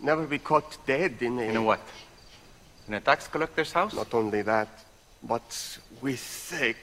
never 0.01 0.27
be 0.27 0.39
caught 0.39 0.79
dead 0.87 1.17
in 1.21 1.39
a. 1.39 1.43
In 1.43 1.57
a 1.57 1.63
what? 1.63 1.81
In 2.87 2.95
a 2.95 3.01
tax 3.01 3.29
collector's 3.29 3.73
house? 3.73 3.95
Not 3.95 4.13
only 4.15 4.43
that, 4.43 4.69
but 5.23 5.79
with 6.01 6.61
a. 6.61 6.75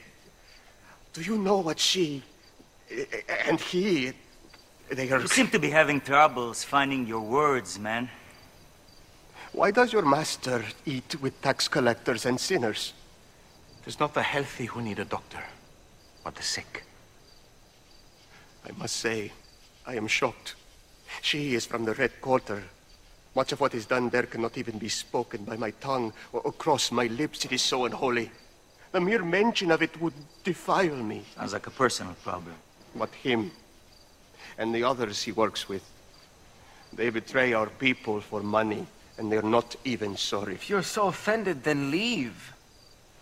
Do 1.12 1.22
you 1.22 1.38
know 1.38 1.58
what 1.58 1.78
she 1.78 2.22
and 3.46 3.60
he. 3.60 4.12
They 4.88 5.10
are. 5.10 5.20
You 5.20 5.26
seem 5.26 5.48
to 5.48 5.58
be 5.58 5.70
having 5.70 6.00
troubles 6.00 6.62
finding 6.64 7.06
your 7.06 7.20
words, 7.20 7.78
man. 7.78 8.08
Why 9.52 9.70
does 9.70 9.92
your 9.92 10.04
master 10.04 10.64
eat 10.84 11.20
with 11.20 11.40
tax 11.42 11.66
collectors 11.66 12.26
and 12.26 12.38
sinners? 12.38 12.92
It 13.82 13.88
is 13.88 13.98
not 13.98 14.14
the 14.14 14.22
healthy 14.22 14.66
who 14.66 14.82
need 14.82 14.98
a 14.98 15.04
doctor, 15.04 15.42
but 16.22 16.34
the 16.34 16.42
sick. 16.42 16.84
I 18.64 18.72
must 18.76 18.96
say, 18.96 19.32
I 19.86 19.94
am 19.94 20.08
shocked. 20.08 20.54
She 21.22 21.54
is 21.54 21.64
from 21.64 21.84
the 21.84 21.94
Red 21.94 22.20
Quarter. 22.20 22.62
Much 23.34 23.52
of 23.52 23.60
what 23.60 23.74
is 23.74 23.86
done 23.86 24.08
there 24.08 24.24
cannot 24.24 24.58
even 24.58 24.78
be 24.78 24.88
spoken 24.88 25.44
by 25.44 25.56
my 25.56 25.70
tongue 25.72 26.12
or 26.32 26.42
across 26.44 26.90
my 26.90 27.06
lips. 27.06 27.44
It 27.44 27.52
is 27.52 27.62
so 27.62 27.84
unholy. 27.84 28.30
The 28.92 29.00
mere 29.00 29.22
mention 29.22 29.70
of 29.70 29.82
it 29.82 30.00
would 30.00 30.14
defile 30.42 30.96
me. 30.96 31.22
Sounds 31.36 31.52
like 31.52 31.66
a 31.66 31.70
personal 31.70 32.14
problem. 32.24 32.54
But 32.94 33.14
him 33.14 33.52
and 34.58 34.74
the 34.74 34.82
others 34.82 35.22
he 35.22 35.32
works 35.32 35.68
with, 35.68 35.84
they 36.92 37.10
betray 37.10 37.52
our 37.52 37.68
people 37.68 38.20
for 38.20 38.42
money 38.42 38.86
and 39.18 39.30
they're 39.30 39.42
not 39.42 39.76
even 39.84 40.16
sorry. 40.16 40.54
If 40.54 40.68
you're 40.68 40.82
so 40.82 41.08
offended, 41.08 41.62
then 41.62 41.90
leave. 41.90 42.54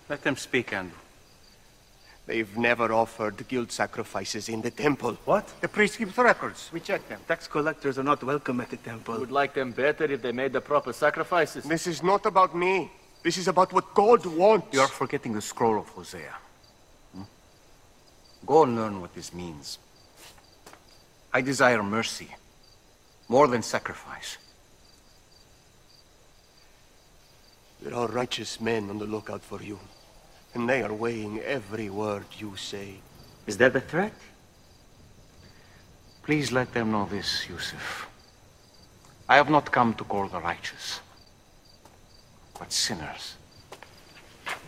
Let 0.08 0.22
them 0.22 0.36
speak, 0.36 0.72
Andrew. 0.72 0.96
They've 2.26 2.56
never 2.56 2.90
offered 2.92 3.46
guilt 3.48 3.70
sacrifices 3.70 4.48
in 4.48 4.62
the 4.62 4.70
temple. 4.70 5.18
What? 5.26 5.46
The 5.60 5.68
priest 5.68 5.98
keeps 5.98 6.16
records. 6.16 6.70
We 6.72 6.80
check 6.80 7.06
them. 7.06 7.20
Tax 7.28 7.46
collectors 7.46 7.98
are 7.98 8.02
not 8.02 8.24
welcome 8.24 8.60
at 8.62 8.70
the 8.70 8.78
temple. 8.78 9.14
We 9.14 9.20
would 9.20 9.30
like 9.30 9.52
them 9.52 9.72
better 9.72 10.04
if 10.04 10.22
they 10.22 10.32
made 10.32 10.54
the 10.54 10.60
proper 10.62 10.94
sacrifices. 10.94 11.64
This 11.64 11.86
is 11.86 12.02
not 12.02 12.24
about 12.24 12.56
me. 12.56 12.90
This 13.22 13.36
is 13.36 13.46
about 13.48 13.72
what 13.72 13.92
God 13.92 14.24
wants. 14.24 14.68
You 14.72 14.80
are 14.80 14.88
forgetting 14.88 15.34
the 15.34 15.42
scroll 15.42 15.78
of 15.78 15.88
Hosea. 15.88 16.34
Hmm? 17.14 17.22
Go 18.46 18.62
and 18.62 18.74
learn 18.74 19.00
what 19.02 19.14
this 19.14 19.34
means. 19.34 19.78
I 21.32 21.40
desire 21.42 21.82
mercy, 21.82 22.28
more 23.28 23.48
than 23.48 23.62
sacrifice. 23.62 24.38
There 27.82 27.94
are 27.94 28.08
righteous 28.08 28.60
men 28.60 28.88
on 28.88 28.98
the 28.98 29.04
lookout 29.04 29.42
for 29.42 29.62
you, 29.62 29.78
and 30.54 30.68
they 30.68 30.82
are 30.82 30.92
weighing 30.92 31.40
every 31.40 31.90
word 31.90 32.26
you 32.38 32.56
say. 32.56 32.94
Is 33.46 33.56
that 33.58 33.76
a 33.76 33.80
threat? 33.80 34.12
Please 36.22 36.52
let 36.52 36.72
them 36.72 36.92
know 36.92 37.06
this, 37.10 37.48
Yusuf. 37.48 38.08
I 39.28 39.36
have 39.36 39.50
not 39.50 39.70
come 39.70 39.94
to 39.94 40.04
call 40.04 40.28
the 40.28 40.40
righteous, 40.40 41.00
but 42.58 42.72
sinners. 42.72 43.36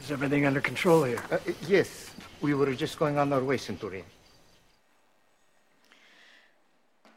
Is 0.03 0.11
everything 0.11 0.47
under 0.47 0.61
control 0.61 1.05
here? 1.05 1.23
Uh, 1.31 1.39
yes, 1.67 2.11
we 2.41 2.55
were 2.55 2.75
just 2.75 2.99
going 2.99 3.19
on 3.19 3.33
our 3.33 3.43
way, 3.43 3.57
Centurion. 3.57 4.05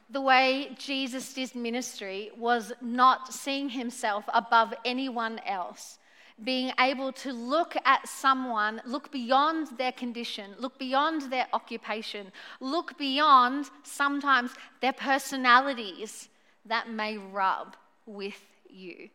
The 0.10 0.22
way 0.22 0.76
Jesus 0.78 1.34
did 1.34 1.54
ministry 1.54 2.32
was 2.36 2.74
not 2.82 3.32
seeing 3.32 3.70
himself 3.70 4.24
above 4.34 4.74
anyone 4.84 5.40
else, 5.46 6.00
being 6.44 6.72
able 6.80 7.12
to 7.12 7.34
look 7.34 7.76
at 7.86 8.08
someone, 8.08 8.82
look 8.86 9.12
beyond 9.12 9.68
their 9.78 9.92
condition, 9.92 10.52
look 10.60 10.78
beyond 10.78 11.32
their 11.32 11.48
occupation, 11.54 12.32
look 12.60 12.98
beyond 12.98 13.70
sometimes 13.84 14.52
their 14.82 14.94
personalities 14.94 16.30
that 16.66 16.90
may 16.90 17.18
rub 17.18 17.76
with 18.06 18.42
you, 18.70 19.10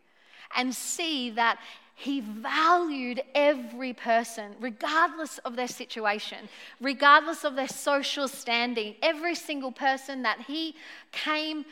and 0.55 0.73
see 0.73 1.29
that 1.31 1.59
he 1.95 2.19
valued 2.19 3.21
every 3.33 3.93
person, 3.93 4.53
regardless 4.59 5.37
of 5.39 5.55
their 5.55 5.67
situation, 5.67 6.49
regardless 6.81 7.45
of 7.45 7.55
their 7.55 7.69
social 7.69 8.27
standing. 8.27 8.95
Every 9.01 9.33
single 9.33 9.71
person 9.71 10.21
that 10.23 10.41
he 10.41 10.75
came 11.13 11.65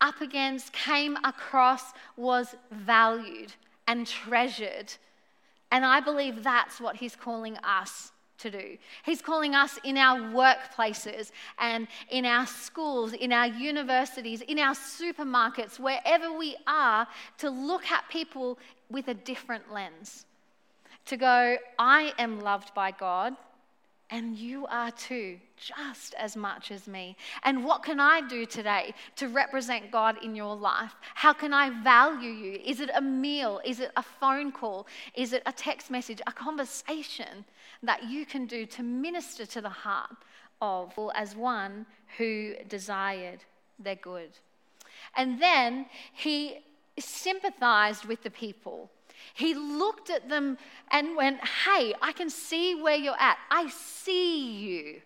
up 0.00 0.20
against, 0.20 0.72
came 0.72 1.16
across, 1.24 1.82
was 2.16 2.54
valued 2.70 3.52
and 3.86 4.06
treasured. 4.06 4.92
And 5.70 5.84
I 5.84 6.00
believe 6.00 6.42
that's 6.42 6.80
what 6.80 6.96
he's 6.96 7.16
calling 7.16 7.56
us 7.58 8.12
to 8.38 8.50
do. 8.50 8.76
He's 9.04 9.22
calling 9.22 9.54
us 9.54 9.78
in 9.84 9.96
our 9.96 10.18
workplaces 10.18 11.30
and 11.58 11.88
in 12.10 12.24
our 12.24 12.46
schools, 12.46 13.12
in 13.12 13.32
our 13.32 13.46
universities, 13.46 14.42
in 14.42 14.58
our 14.58 14.74
supermarkets, 14.74 15.78
wherever 15.78 16.36
we 16.36 16.56
are, 16.66 17.06
to 17.38 17.50
look 17.50 17.90
at 17.90 18.08
people 18.08 18.58
with 18.90 19.08
a 19.08 19.14
different 19.14 19.72
lens. 19.72 20.26
To 21.06 21.16
go, 21.16 21.56
I 21.78 22.12
am 22.18 22.40
loved 22.40 22.74
by 22.74 22.90
God, 22.90 23.36
and 24.10 24.36
you 24.36 24.66
are 24.66 24.92
too, 24.92 25.38
just 25.56 26.14
as 26.14 26.36
much 26.36 26.70
as 26.70 26.86
me. 26.86 27.16
And 27.42 27.64
what 27.64 27.82
can 27.82 27.98
I 27.98 28.20
do 28.20 28.46
today 28.46 28.94
to 29.16 29.28
represent 29.28 29.90
God 29.90 30.22
in 30.22 30.36
your 30.36 30.54
life? 30.54 30.94
How 31.14 31.32
can 31.32 31.52
I 31.52 31.70
value 31.82 32.30
you? 32.30 32.60
Is 32.64 32.80
it 32.80 32.90
a 32.94 33.00
meal? 33.00 33.60
Is 33.64 33.80
it 33.80 33.90
a 33.96 34.02
phone 34.02 34.52
call? 34.52 34.86
Is 35.14 35.32
it 35.32 35.42
a 35.46 35.52
text 35.52 35.90
message? 35.90 36.20
A 36.26 36.32
conversation 36.32 37.44
that 37.82 38.04
you 38.04 38.24
can 38.26 38.46
do 38.46 38.64
to 38.66 38.82
minister 38.82 39.44
to 39.46 39.60
the 39.60 39.68
heart 39.68 40.16
of 40.62 40.92
as 41.14 41.34
one 41.34 41.84
who 42.16 42.54
desired 42.68 43.40
their 43.78 43.96
good. 43.96 44.30
And 45.16 45.42
then 45.42 45.86
he 46.12 46.58
sympathized 46.98 48.04
with 48.06 48.22
the 48.22 48.30
people. 48.30 48.90
He 49.34 49.54
looked 49.54 50.10
at 50.10 50.28
them 50.28 50.58
and 50.90 51.16
went, 51.16 51.40
Hey, 51.44 51.94
I 52.00 52.12
can 52.12 52.30
see 52.30 52.74
where 52.74 52.96
you're 52.96 53.18
at. 53.18 53.38
I 53.50 53.68
see 53.68 54.52
you. 54.52 55.02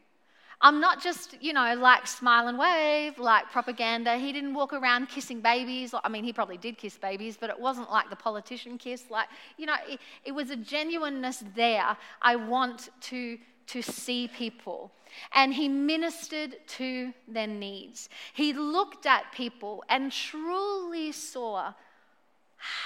I'm 0.62 0.78
not 0.78 1.02
just, 1.02 1.36
you 1.40 1.54
know, 1.54 1.74
like 1.74 2.06
smile 2.06 2.48
and 2.48 2.58
wave, 2.58 3.18
like 3.18 3.50
propaganda. 3.50 4.16
He 4.18 4.30
didn't 4.30 4.52
walk 4.52 4.74
around 4.74 5.08
kissing 5.08 5.40
babies. 5.40 5.94
I 6.04 6.08
mean, 6.10 6.22
he 6.22 6.34
probably 6.34 6.58
did 6.58 6.76
kiss 6.76 6.98
babies, 6.98 7.38
but 7.40 7.48
it 7.48 7.58
wasn't 7.58 7.90
like 7.90 8.10
the 8.10 8.16
politician 8.16 8.76
kiss. 8.76 9.04
Like, 9.08 9.28
you 9.56 9.64
know, 9.64 9.76
it, 9.88 10.00
it 10.24 10.32
was 10.32 10.50
a 10.50 10.56
genuineness 10.56 11.42
there. 11.56 11.96
I 12.20 12.36
want 12.36 12.90
to, 13.02 13.38
to 13.68 13.80
see 13.80 14.28
people. 14.28 14.92
And 15.34 15.54
he 15.54 15.66
ministered 15.66 16.56
to 16.68 17.14
their 17.26 17.46
needs. 17.46 18.10
He 18.34 18.52
looked 18.52 19.06
at 19.06 19.32
people 19.32 19.82
and 19.88 20.12
truly 20.12 21.10
saw, 21.12 21.72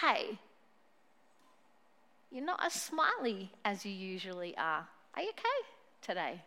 hey, 0.00 0.38
you're 2.34 2.44
not 2.44 2.58
as 2.64 2.72
smiley 2.72 3.48
as 3.64 3.86
you 3.86 3.92
usually 3.92 4.56
are. 4.58 4.84
Are 5.14 5.22
you 5.22 5.28
okay 5.28 5.68
today? 6.02 6.42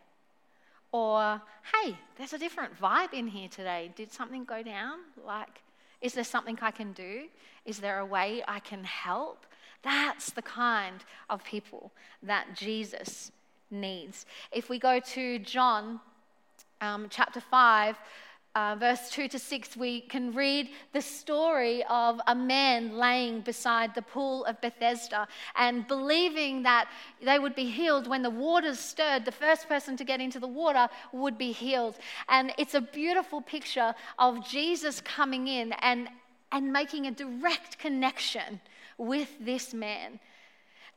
Or, 0.92 1.40
hey, 1.74 1.96
there's 2.18 2.34
a 2.34 2.38
different 2.38 2.78
vibe 2.78 3.14
in 3.14 3.26
here 3.26 3.48
today. 3.48 3.90
Did 3.96 4.12
something 4.12 4.44
go 4.44 4.62
down? 4.62 4.98
Like, 5.26 5.62
is 6.02 6.12
there 6.12 6.24
something 6.24 6.58
I 6.60 6.72
can 6.72 6.92
do? 6.92 7.24
Is 7.64 7.78
there 7.78 8.00
a 8.00 8.06
way 8.06 8.42
I 8.46 8.60
can 8.60 8.84
help? 8.84 9.46
That's 9.82 10.30
the 10.30 10.42
kind 10.42 11.02
of 11.30 11.42
people 11.42 11.90
that 12.22 12.54
Jesus 12.54 13.32
needs. 13.70 14.26
If 14.52 14.68
we 14.68 14.78
go 14.78 15.00
to 15.00 15.38
John 15.38 16.00
um, 16.82 17.06
chapter 17.08 17.40
5, 17.40 17.96
uh, 18.54 18.76
verse 18.78 19.10
2 19.10 19.28
to 19.28 19.38
6, 19.38 19.76
we 19.76 20.00
can 20.00 20.32
read 20.32 20.70
the 20.92 21.00
story 21.00 21.84
of 21.88 22.20
a 22.26 22.34
man 22.34 22.96
laying 22.96 23.40
beside 23.40 23.94
the 23.94 24.02
pool 24.02 24.44
of 24.46 24.60
Bethesda 24.60 25.28
and 25.56 25.86
believing 25.86 26.62
that 26.62 26.88
they 27.22 27.38
would 27.38 27.54
be 27.54 27.66
healed 27.66 28.08
when 28.08 28.22
the 28.22 28.30
waters 28.30 28.78
stirred. 28.78 29.24
The 29.24 29.32
first 29.32 29.68
person 29.68 29.96
to 29.96 30.04
get 30.04 30.20
into 30.20 30.40
the 30.40 30.48
water 30.48 30.88
would 31.12 31.38
be 31.38 31.52
healed. 31.52 31.98
And 32.28 32.52
it's 32.58 32.74
a 32.74 32.80
beautiful 32.80 33.40
picture 33.40 33.94
of 34.18 34.46
Jesus 34.48 35.00
coming 35.00 35.46
in 35.46 35.72
and, 35.80 36.08
and 36.50 36.72
making 36.72 37.06
a 37.06 37.10
direct 37.10 37.78
connection 37.78 38.60
with 38.96 39.28
this 39.40 39.72
man 39.72 40.18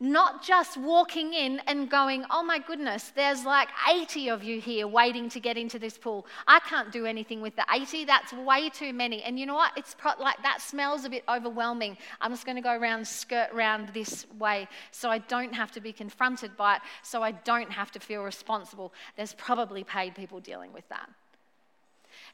not 0.02 0.44
just 0.44 0.78
walking 0.78 1.36
in 1.36 1.62
and 1.68 1.88
going, 1.88 2.26
oh 2.32 2.42
my 2.42 2.58
goodness, 2.58 3.14
there's 3.16 3.46
like 3.46 3.70
80 3.88 4.30
of 4.30 4.44
you 4.44 4.60
here 4.60 4.88
waiting 4.88 5.30
to 5.30 5.40
get 5.40 5.58
into 5.58 5.78
this 5.78 5.96
pool. 5.96 6.26
I 6.48 6.60
can't 6.60 6.92
do 6.92 7.06
anything 7.06 7.40
with 7.40 7.56
the 7.56 7.64
80. 7.72 8.06
That's 8.06 8.34
way 8.34 8.70
too 8.70 8.94
many. 8.94 9.22
And 9.22 9.40
you 9.40 9.46
know 9.46 9.54
what? 9.54 9.74
It's 9.78 9.94
pro- 9.94 10.20
like 10.20 10.42
that 10.42 10.60
smells 10.60 11.06
a 11.06 11.10
bit 11.10 11.24
overwhelming. 11.30 11.98
I'm 12.20 12.32
just 12.32 12.48
going 12.48 12.56
to 12.56 12.64
go 12.64 12.76
around, 12.76 13.08
skirt 13.08 13.50
around 13.54 13.90
this 13.90 14.26
way 14.40 14.68
so 14.90 15.12
I 15.12 15.20
don't 15.20 15.54
have 15.54 15.72
to 15.74 15.80
be 15.80 15.94
confronted 15.94 16.58
by 16.58 16.78
it, 16.78 16.82
so 17.04 17.22
I 17.22 17.32
don't 17.32 17.72
have 17.72 17.92
to 17.92 18.00
feel 18.00 18.24
responsible. 18.24 18.92
There's 19.16 19.36
probably 19.36 19.84
paid 19.84 20.16
people 20.16 20.40
dealing 20.40 20.74
with 20.74 20.90
that. 20.90 21.10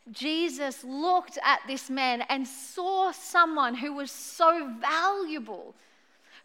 Jesus 0.10 0.86
looked 0.86 1.38
at 1.44 1.60
this 1.68 1.90
man 1.90 2.24
and 2.30 2.48
saw 2.48 3.12
someone 3.12 3.76
who 3.76 3.92
was 3.92 4.10
so 4.10 4.72
valuable 4.80 5.76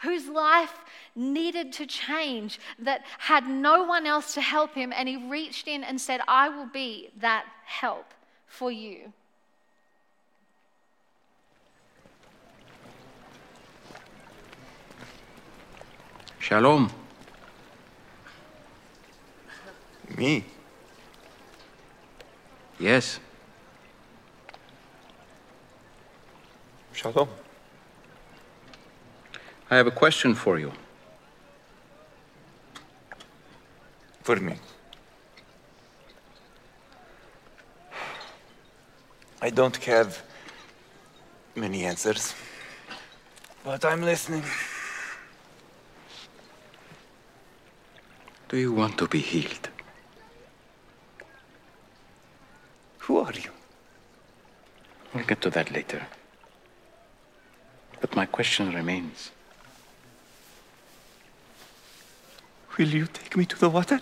whose 0.03 0.29
life 0.29 0.75
needed 1.15 1.73
to 1.73 1.87
change, 1.87 2.59
that 2.79 3.03
had 3.19 3.47
no 3.47 3.85
one 3.85 4.07
else 4.07 4.35
to 4.35 4.41
help 4.41 4.75
him, 4.75 4.93
and 4.95 5.09
he 5.09 5.17
reached 5.17 5.69
in 5.69 5.85
and 5.85 6.01
said, 6.01 6.21
I 6.27 6.49
will 6.49 6.67
be 6.67 7.11
that 7.21 7.47
help 7.65 8.13
for 8.47 8.71
you. 8.71 9.13
Shalom. 16.41 16.91
Me? 20.17 20.45
Yes. 22.81 23.21
Shalom. 26.93 27.29
I 29.73 29.77
have 29.77 29.87
a 29.87 29.99
question 30.03 30.35
for 30.35 30.59
you. 30.59 30.71
For 34.23 34.37
me. 34.37 34.57
I 39.41 39.49
don't 39.49 39.75
have 39.85 40.23
many 41.57 41.87
answers, 41.87 42.35
but 43.65 43.83
I'm 43.87 44.03
listening. 44.03 44.45
Do 48.51 48.59
you 48.59 48.73
want 48.73 48.99
to 48.99 49.09
be 49.09 49.21
healed? 49.21 49.71
Who 52.99 53.21
are 53.21 53.33
you? 53.33 53.53
We'll 55.15 55.25
get 55.25 55.41
to 55.41 55.49
that 55.49 55.71
later. 55.71 56.07
But 58.03 58.15
my 58.15 58.27
question 58.27 58.75
remains. 58.75 59.31
Will 62.79 62.89
you 62.89 63.07
take 63.07 63.37
me 63.37 63.45
to 63.45 63.59
the 63.59 63.69
water? 63.69 64.01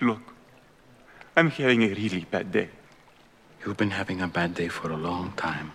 Look, 0.00 0.20
I'm 1.36 1.50
having 1.50 1.82
a 1.82 1.88
really 1.88 2.26
bad 2.30 2.52
day. 2.52 2.68
You've 3.64 3.76
been 3.76 3.90
having 3.90 4.20
a 4.20 4.28
bad 4.28 4.54
day 4.54 4.68
for 4.68 4.92
a 4.92 4.96
long 4.96 5.32
time. 5.36 5.72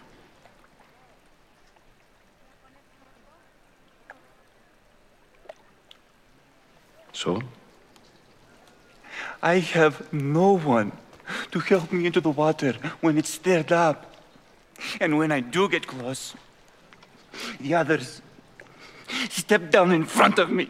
So? 7.11 7.41
I 9.43 9.59
have 9.59 10.13
no 10.13 10.57
one 10.57 10.93
to 11.51 11.59
help 11.59 11.91
me 11.91 12.05
into 12.05 12.21
the 12.21 12.29
water 12.29 12.73
when 13.01 13.17
it's 13.17 13.29
stirred 13.29 13.71
up. 13.71 14.15
And 14.99 15.17
when 15.17 15.31
I 15.31 15.39
do 15.41 15.69
get 15.69 15.87
close, 15.87 16.33
the 17.59 17.75
others 17.75 18.21
step 19.29 19.69
down 19.69 19.91
in 19.91 20.05
front 20.05 20.39
of 20.39 20.49
me. 20.49 20.69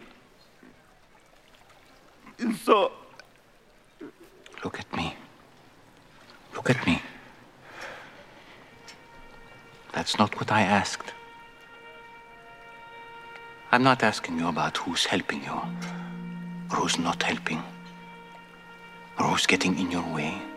And 2.40 2.56
so, 2.56 2.92
Look 4.64 4.80
at 4.80 4.96
me. 4.96 5.16
Look 6.54 6.70
at 6.70 6.86
me. 6.86 7.02
That's 9.94 10.18
not 10.20 10.36
what 10.40 10.52
I 10.52 10.62
asked. 10.62 11.14
I'm 13.72 13.84
not 13.84 14.04
asking 14.04 14.38
you 14.38 14.48
about 14.48 14.78
who's 14.78 15.06
helping 15.06 15.44
you, 15.44 15.62
or 16.70 16.76
who's 16.78 17.00
not 17.00 17.24
helping, 17.24 17.64
or 19.18 19.26
who's 19.28 19.46
getting 19.48 19.80
in 19.80 19.90
your 19.90 20.08
way. 20.14 20.51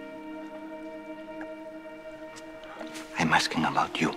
I'm 3.19 3.33
asking 3.33 3.65
about 3.65 4.01
you. 4.01 4.13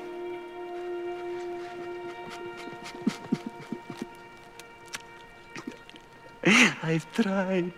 I've 6.84 7.06
tried. 7.14 7.72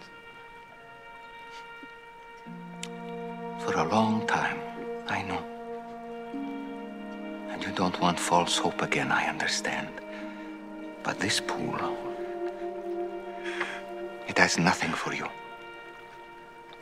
For 3.59 3.73
a 3.73 3.83
long 3.83 4.25
time, 4.27 4.59
I 5.07 5.21
know. 5.23 5.43
And 7.49 7.63
you 7.63 7.71
don't 7.71 7.99
want 7.99 8.19
false 8.19 8.57
hope 8.57 8.81
again, 8.81 9.11
I 9.11 9.25
understand. 9.27 9.89
But 11.03 11.19
this 11.19 11.39
pool, 11.39 11.97
it 14.27 14.37
has 14.37 14.57
nothing 14.57 14.91
for 14.93 15.13
you. 15.13 15.27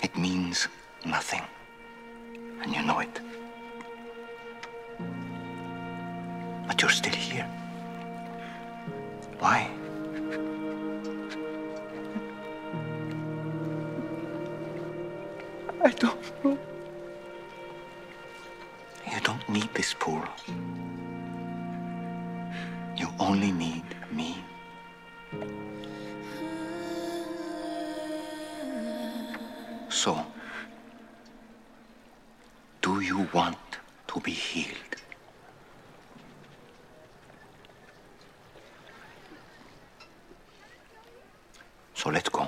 It 0.04 0.16
means 0.18 0.68
nothing. 1.06 1.44
And 2.62 2.76
you 2.76 2.84
know 2.84 3.00
it. 3.00 3.20
But 6.78 6.84
you're 6.84 6.92
still 6.92 7.14
here. 7.14 7.48
Why? 9.40 9.68
I 15.84 15.90
don't 15.90 16.46
know. 16.46 16.58
You 19.12 19.20
don't 19.24 19.50
need 19.50 19.74
this 19.74 19.96
pool. 19.96 20.24
You 22.96 23.10
only 23.20 23.52
need 23.52 23.86
me. 24.12 24.38
So, 29.90 30.24
do 32.84 33.00
you 33.02 33.28
want 33.34 33.58
to 34.10 34.20
be 34.20 34.32
healed? 34.32 34.78
So 41.98 42.12
let's 42.12 42.30
go. 42.30 42.48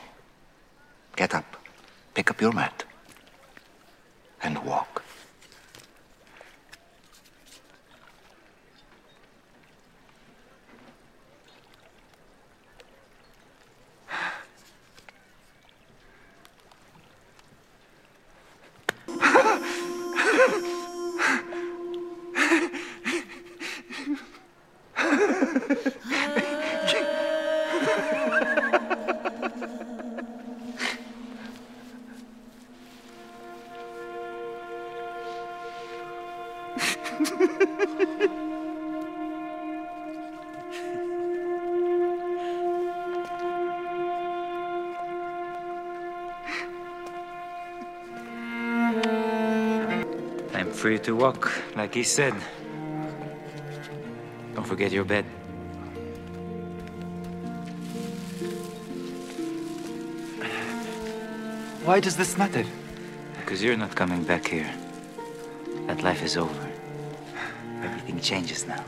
Get 1.17 1.33
up, 1.33 1.57
pick 2.13 2.28
up 2.39 2.41
your 2.41 2.53
mat, 2.53 2.78
I'm 50.89 50.95
free 50.95 51.05
to 51.05 51.15
walk, 51.15 51.51
like 51.75 51.93
he 51.93 52.01
said. 52.01 52.33
Don't 54.55 54.65
forget 54.65 54.91
your 54.91 55.03
bed. 55.03 55.23
Why 61.85 61.99
does 61.99 62.17
this 62.17 62.39
matter? 62.39 62.65
Because 63.37 63.63
you're 63.63 63.77
not 63.77 63.93
coming 63.93 64.23
back 64.23 64.47
here. 64.47 64.73
That 65.85 66.01
life 66.01 66.23
is 66.23 66.35
over. 66.35 66.67
Everything 67.83 68.19
changes 68.19 68.65
now. 68.65 68.83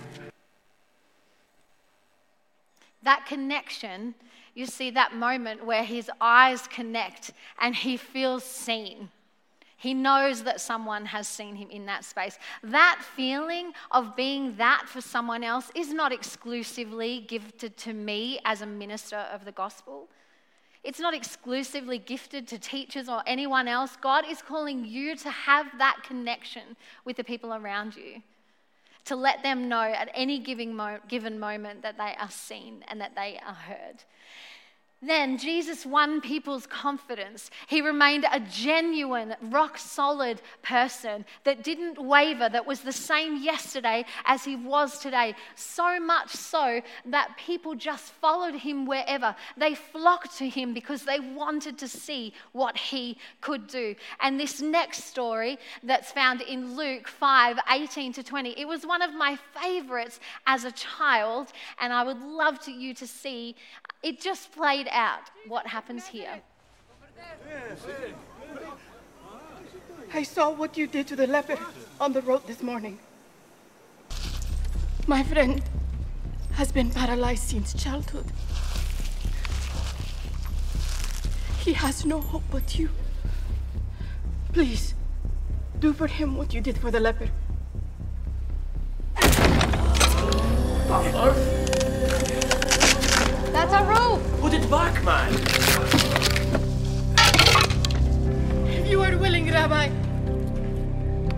That 3.03 3.27
connection, 3.27 4.15
you 4.55 4.65
see 4.65 4.89
that 4.89 5.13
moment 5.13 5.63
where 5.63 5.83
his 5.83 6.09
eyes 6.19 6.65
connect 6.65 7.31
and 7.59 7.75
he 7.75 7.95
feels 7.95 8.43
seen. 8.43 9.09
He 9.81 9.95
knows 9.95 10.43
that 10.43 10.61
someone 10.61 11.07
has 11.07 11.27
seen 11.27 11.55
him 11.55 11.71
in 11.71 11.87
that 11.87 12.05
space. 12.05 12.37
That 12.61 13.01
feeling 13.15 13.73
of 13.89 14.15
being 14.15 14.55
that 14.57 14.83
for 14.85 15.01
someone 15.01 15.43
else 15.43 15.71
is 15.73 15.91
not 15.91 16.11
exclusively 16.11 17.25
gifted 17.27 17.77
to 17.77 17.93
me 17.93 18.39
as 18.45 18.61
a 18.61 18.67
minister 18.67 19.15
of 19.15 19.43
the 19.43 19.51
gospel. 19.51 20.07
It's 20.83 20.99
not 20.99 21.15
exclusively 21.15 21.97
gifted 21.97 22.47
to 22.49 22.59
teachers 22.59 23.09
or 23.09 23.23
anyone 23.25 23.67
else. 23.67 23.97
God 23.99 24.23
is 24.29 24.43
calling 24.43 24.85
you 24.85 25.15
to 25.15 25.31
have 25.31 25.65
that 25.79 26.03
connection 26.03 26.77
with 27.03 27.17
the 27.17 27.23
people 27.23 27.51
around 27.51 27.95
you, 27.95 28.21
to 29.05 29.15
let 29.15 29.41
them 29.41 29.67
know 29.67 29.81
at 29.81 30.11
any 30.13 30.37
given 30.37 30.75
moment 30.75 31.81
that 31.81 31.97
they 31.97 32.13
are 32.19 32.29
seen 32.29 32.85
and 32.87 33.01
that 33.01 33.15
they 33.15 33.39
are 33.43 33.55
heard. 33.55 34.03
Then 35.03 35.39
Jesus 35.39 35.83
won 35.83 36.21
people's 36.21 36.67
confidence. 36.67 37.49
He 37.65 37.81
remained 37.81 38.23
a 38.31 38.39
genuine, 38.39 39.35
rock 39.41 39.79
solid 39.79 40.43
person 40.61 41.25
that 41.43 41.63
didn't 41.63 41.97
waver, 41.97 42.47
that 42.49 42.67
was 42.67 42.81
the 42.81 42.93
same 42.93 43.41
yesterday 43.41 44.05
as 44.25 44.43
he 44.43 44.55
was 44.55 44.99
today. 44.99 45.33
So 45.55 45.99
much 45.99 46.29
so 46.29 46.81
that 47.05 47.35
people 47.35 47.73
just 47.73 48.13
followed 48.13 48.53
him 48.53 48.85
wherever. 48.85 49.35
They 49.57 49.73
flocked 49.73 50.37
to 50.37 50.47
him 50.47 50.71
because 50.71 51.01
they 51.01 51.19
wanted 51.19 51.79
to 51.79 51.87
see 51.87 52.35
what 52.51 52.77
he 52.77 53.17
could 53.41 53.65
do. 53.65 53.95
And 54.19 54.39
this 54.39 54.61
next 54.61 55.05
story 55.05 55.57
that's 55.81 56.11
found 56.11 56.41
in 56.41 56.77
Luke 56.77 57.07
5 57.07 57.57
18 57.71 58.13
to 58.13 58.23
20, 58.23 58.51
it 58.51 58.67
was 58.67 58.85
one 58.85 59.01
of 59.01 59.15
my 59.15 59.35
favorites 59.59 60.19
as 60.45 60.63
a 60.63 60.71
child, 60.73 61.47
and 61.79 61.91
I 61.91 62.03
would 62.03 62.21
love 62.21 62.59
to 62.65 62.71
you 62.71 62.93
to 62.93 63.07
see 63.07 63.55
it 64.03 64.19
just 64.19 64.51
played 64.51 64.87
out 64.91 65.29
what 65.47 65.67
happens 65.67 66.07
here. 66.07 66.41
I 70.13 70.23
saw 70.23 70.49
what 70.49 70.77
you 70.77 70.87
did 70.87 71.07
to 71.07 71.15
the 71.15 71.27
leper 71.27 71.57
on 71.99 72.13
the 72.13 72.21
road 72.21 72.45
this 72.47 72.61
morning. 72.61 72.99
My 75.07 75.23
friend 75.23 75.61
has 76.53 76.71
been 76.71 76.89
paralyzed 76.91 77.43
since 77.43 77.73
childhood. 77.73 78.25
He 81.59 81.73
has 81.73 82.05
no 82.05 82.19
hope 82.19 82.43
but 82.51 82.77
you. 82.77 82.89
Please, 84.51 84.93
do 85.79 85.93
for 85.93 86.07
him 86.07 86.35
what 86.35 86.53
you 86.53 86.61
did 86.61 86.77
for 86.77 86.91
the 86.91 86.99
leper. 86.99 87.29
That's 93.61 93.73
a 93.73 93.83
rope! 93.85 94.23
Put 94.41 94.55
it 94.55 94.67
back, 94.71 95.03
man! 95.03 95.31
If 98.67 98.89
you 98.89 99.03
are 99.03 99.15
willing, 99.15 99.51
Rabbi, 99.51 99.91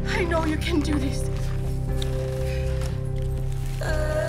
I 0.07 0.23
know 0.23 0.45
you 0.45 0.55
can 0.55 0.79
do 0.79 0.97
this. 0.97 1.19
This 3.77 4.22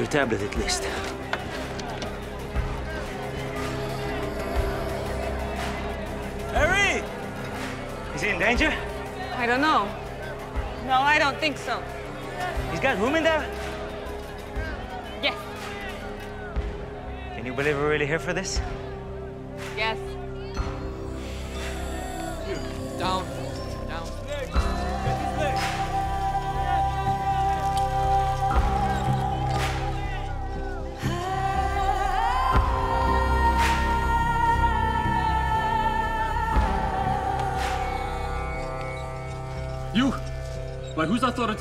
your 0.00 0.08
tablet 0.08 0.40
at 0.40 0.56
least. 0.56 0.84
Harry! 6.54 7.04
Is 8.14 8.22
he 8.22 8.30
in 8.30 8.38
danger? 8.38 8.72
I 9.36 9.44
don't 9.44 9.60
know. 9.60 9.84
No, 10.86 10.94
I 10.94 11.18
don't 11.18 11.36
think 11.36 11.58
so. 11.58 11.82
He's 12.70 12.80
got 12.80 12.96
room 12.98 13.14
in 13.14 13.24
there? 13.24 13.46
Yes. 15.22 15.36
Can 17.34 17.44
you 17.44 17.52
believe 17.52 17.76
we're 17.76 17.90
really 17.90 18.06
here 18.06 18.18
for 18.18 18.32
this? 18.32 18.58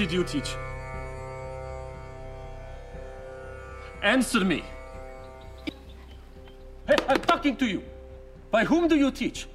Do 0.06 0.16
you 0.16 0.24
teach? 0.24 0.56
Answer 4.02 4.45
me! 4.45 4.64
Hey, 6.88 6.95
I'm 7.08 7.20
talking 7.22 7.56
to 7.58 7.68
you! 7.68 7.84
By 8.52 8.64
whom 8.64 8.88
do 8.88 8.95
you 8.95 9.12
teach? 9.12 9.47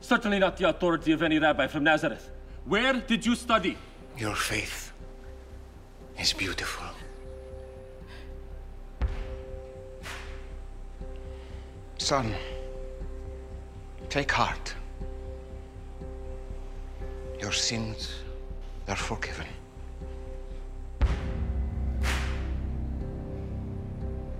Certainly 0.00 0.38
not 0.38 0.56
the 0.56 0.68
authority 0.68 1.12
of 1.12 1.22
any 1.22 1.38
rabbi 1.38 1.66
from 1.66 1.84
Nazareth. 1.84 2.30
Where 2.66 2.92
did 2.92 3.24
you 3.24 3.34
study? 3.34 3.76
Your 4.18 4.34
faith 4.34 4.92
is 6.18 6.32
beautiful. 6.32 6.86
Son, 11.98 12.34
take 14.10 14.30
heart. 14.30 14.74
Your 17.40 17.52
sins 17.52 18.23
are 18.88 18.96
forgiven. 18.96 19.46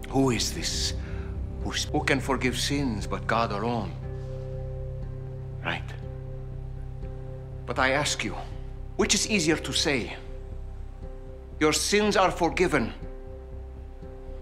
Who 0.09 0.31
is 0.31 0.53
this 0.55 0.95
who, 1.65 1.71
who 1.71 2.05
can 2.05 2.21
forgive 2.21 2.59
sins 2.59 3.07
but 3.07 3.27
God 3.27 3.51
alone? 3.53 3.93
Right. 5.65 5.83
But 7.67 7.79
I 7.79 7.93
ask 7.93 8.23
you, 8.23 8.37
which 8.97 9.15
is 9.15 9.29
easier 9.29 9.57
to 9.57 9.73
say? 9.73 10.17
Your 11.59 11.73
sins 11.73 12.17
are 12.17 12.31
forgiven, 12.31 12.93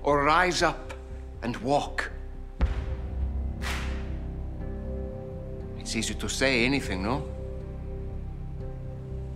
or 0.02 0.24
rise 0.24 0.62
up 0.62 0.92
and 1.42 1.56
walk? 1.58 2.10
It's 5.78 5.94
easy 5.94 6.14
to 6.14 6.28
say 6.28 6.64
anything, 6.64 7.02
no? 7.02 7.22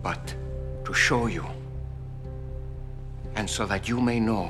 But 0.03 0.35
to 0.87 0.95
show 0.95 1.27
you, 1.27 1.45
and 3.35 3.51
so 3.51 3.67
that 3.67 3.89
you 3.89 4.01
may 4.01 4.21
know 4.21 4.49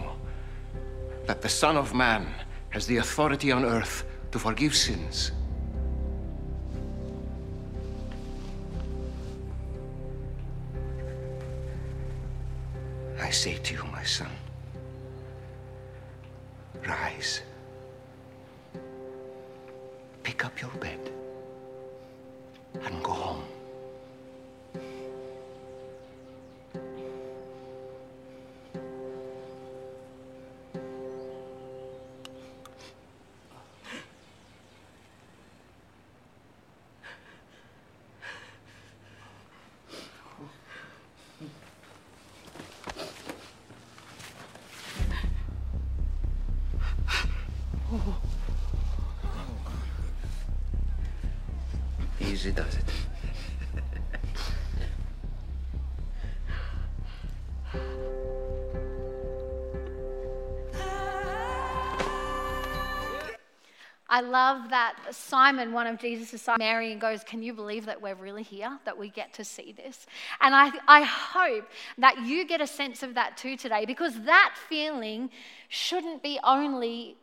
that 1.27 1.41
the 1.41 1.49
Son 1.49 1.77
of 1.77 1.95
Man 1.95 2.27
has 2.69 2.87
the 2.87 2.99
authority 2.99 3.51
on 3.51 3.65
earth 3.65 4.05
to 4.33 4.39
forgive 4.39 4.77
sins. 4.77 5.33
I 13.19 13.31
say 13.31 13.55
to 13.57 13.75
you, 13.75 13.76
Easy 52.37 52.53
does 52.53 52.75
it. 52.77 52.85
I 64.11 64.21
love 64.21 64.69
that 64.69 64.97
Simon, 65.13 65.73
one 65.73 65.87
of 65.87 65.99
Jesus' 65.99 66.31
disciples, 66.31 66.59
Mary, 66.59 66.93
and 66.93 67.01
goes, 67.01 67.25
Can 67.25 67.43
you 67.43 67.55
believe 67.55 67.87
that 67.87 68.03
we're 68.03 68.15
really 68.15 68.43
here, 68.43 68.79
that 68.85 68.99
we 68.99 69.09
get 69.09 69.33
to 69.33 69.43
see 69.43 69.73
this? 69.73 70.07
And 70.43 70.55
I, 70.55 70.73
I 70.87 71.05
hope 71.05 71.67
that 71.97 72.21
you 72.27 72.47
get 72.47 72.61
a 72.61 72.67
sense 72.67 73.03
of 73.03 73.15
that 73.15 73.39
too 73.39 73.57
today, 73.57 73.87
because 73.87 74.13
that 74.25 74.57
feeling 74.69 75.31
shouldn't 75.69 76.23
be 76.23 76.39
only 76.45 77.17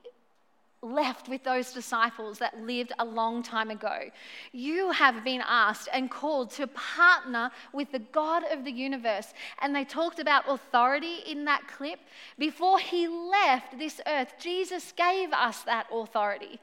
left 0.84 1.30
with 1.30 1.44
those 1.44 1.72
disciples 1.72 2.40
that 2.40 2.60
lived 2.60 2.92
a 3.00 3.06
long 3.06 3.42
time 3.42 3.72
ago. 3.72 4.10
You 4.52 4.92
have 4.92 5.24
been 5.24 5.42
asked 5.46 5.90
and 5.94 6.12
called 6.12 6.52
to 6.52 6.68
partner 6.68 7.52
with 7.72 7.92
the 7.92 8.00
God 8.00 8.44
of 8.52 8.66
the 8.66 8.72
universe. 8.72 9.34
And 9.62 9.76
they 9.76 9.86
talked 9.86 10.20
about 10.20 10.44
authority 10.48 11.20
in 11.26 11.46
that 11.46 11.68
clip. 11.68 12.00
Before 12.38 12.80
he 12.80 13.08
left 13.08 13.80
this 13.80 14.02
earth, 14.08 14.34
Jesus 14.40 14.94
gave 14.96 15.32
us 15.32 15.62
that 15.64 15.88
authority. 15.92 16.60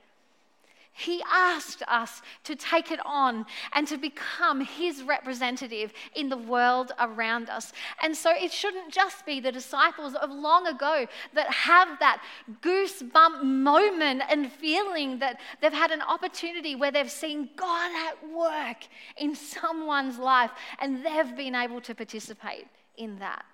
He 0.93 1.23
asked 1.31 1.83
us 1.89 2.21
to 2.45 2.57
take 2.57 2.91
it 2.91 3.01
on 3.07 3.47
and 3.73 3.87
to 3.89 3.97
become 3.97 4.61
His 4.61 5.03
representative 5.03 5.93
in 6.15 6.29
the 6.29 6.37
world 6.37 6.93
around 6.99 7.49
us. 7.49 7.73
And 8.03 8.17
so 8.17 8.31
it 8.31 8.53
shouldn't 8.53 8.93
just 8.93 9.25
be 9.25 9.41
the 9.41 9.53
disciples 9.53 10.15
of 10.15 10.31
long 10.31 10.67
ago 10.67 11.07
that 11.35 11.51
have 11.53 11.99
that 12.01 12.23
goosebump 12.61 13.43
moment 13.45 14.23
and 14.29 14.53
feeling 14.53 15.21
that 15.21 15.41
they've 15.63 15.73
had 15.73 15.91
an 15.91 16.03
opportunity 16.03 16.75
where 16.75 16.91
they've 16.91 17.11
seen 17.11 17.51
God 17.57 17.91
at 18.09 18.29
work 18.31 18.89
in 19.17 19.35
someone's 19.35 20.19
life 20.19 20.51
and 20.81 21.05
they've 21.07 21.37
been 21.37 21.55
able 21.55 21.81
to 21.83 21.95
participate 21.95 22.67
in 22.97 23.19
that. 23.21 23.45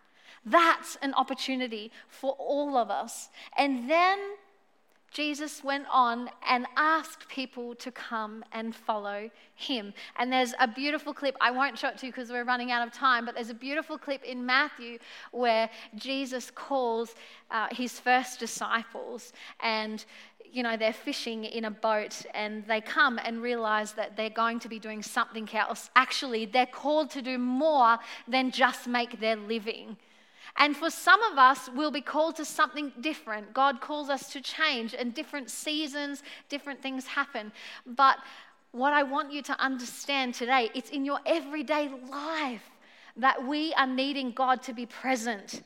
That's 0.44 0.96
an 1.02 1.12
opportunity 1.14 1.90
for 2.08 2.32
all 2.38 2.76
of 2.76 2.90
us. 2.90 3.28
And 3.58 3.90
then 3.90 4.18
Jesus 5.16 5.64
went 5.64 5.86
on 5.90 6.28
and 6.46 6.66
asked 6.76 7.26
people 7.28 7.74
to 7.76 7.90
come 7.90 8.44
and 8.52 8.76
follow 8.76 9.30
him. 9.54 9.94
And 10.18 10.30
there's 10.30 10.52
a 10.60 10.68
beautiful 10.68 11.14
clip, 11.14 11.34
I 11.40 11.50
won't 11.50 11.78
show 11.78 11.88
it 11.88 11.96
to 11.98 12.06
you 12.06 12.12
because 12.12 12.28
we're 12.28 12.44
running 12.44 12.70
out 12.70 12.86
of 12.86 12.92
time, 12.92 13.24
but 13.24 13.34
there's 13.34 13.48
a 13.48 13.54
beautiful 13.54 13.96
clip 13.96 14.22
in 14.24 14.44
Matthew 14.44 14.98
where 15.32 15.70
Jesus 15.94 16.50
calls 16.50 17.14
uh, 17.50 17.68
his 17.70 17.98
first 17.98 18.38
disciples 18.38 19.32
and 19.60 20.04
you 20.52 20.62
know, 20.62 20.76
they're 20.76 20.92
fishing 20.92 21.44
in 21.44 21.64
a 21.64 21.70
boat 21.70 22.24
and 22.34 22.66
they 22.66 22.82
come 22.82 23.18
and 23.24 23.40
realize 23.40 23.92
that 23.92 24.18
they're 24.18 24.28
going 24.28 24.60
to 24.60 24.68
be 24.68 24.78
doing 24.78 25.02
something 25.02 25.48
else. 25.54 25.88
Actually, 25.96 26.44
they're 26.44 26.66
called 26.66 27.10
to 27.10 27.22
do 27.22 27.38
more 27.38 27.98
than 28.28 28.50
just 28.50 28.86
make 28.86 29.18
their 29.18 29.36
living. 29.36 29.96
And 30.58 30.76
for 30.76 30.90
some 30.90 31.22
of 31.24 31.38
us, 31.38 31.68
we'll 31.74 31.90
be 31.90 32.00
called 32.00 32.36
to 32.36 32.44
something 32.44 32.92
different. 33.00 33.52
God 33.52 33.80
calls 33.80 34.08
us 34.08 34.32
to 34.32 34.40
change, 34.40 34.94
and 34.94 35.12
different 35.12 35.50
seasons, 35.50 36.22
different 36.48 36.82
things 36.82 37.06
happen. 37.06 37.52
But 37.86 38.18
what 38.72 38.92
I 38.92 39.02
want 39.02 39.32
you 39.32 39.42
to 39.42 39.60
understand 39.60 40.34
today, 40.34 40.70
it's 40.74 40.90
in 40.90 41.04
your 41.04 41.20
everyday 41.26 41.90
life 42.10 42.70
that 43.16 43.46
we 43.46 43.72
are 43.74 43.86
needing 43.86 44.32
God 44.32 44.62
to 44.64 44.72
be 44.72 44.86
present. 44.86 45.62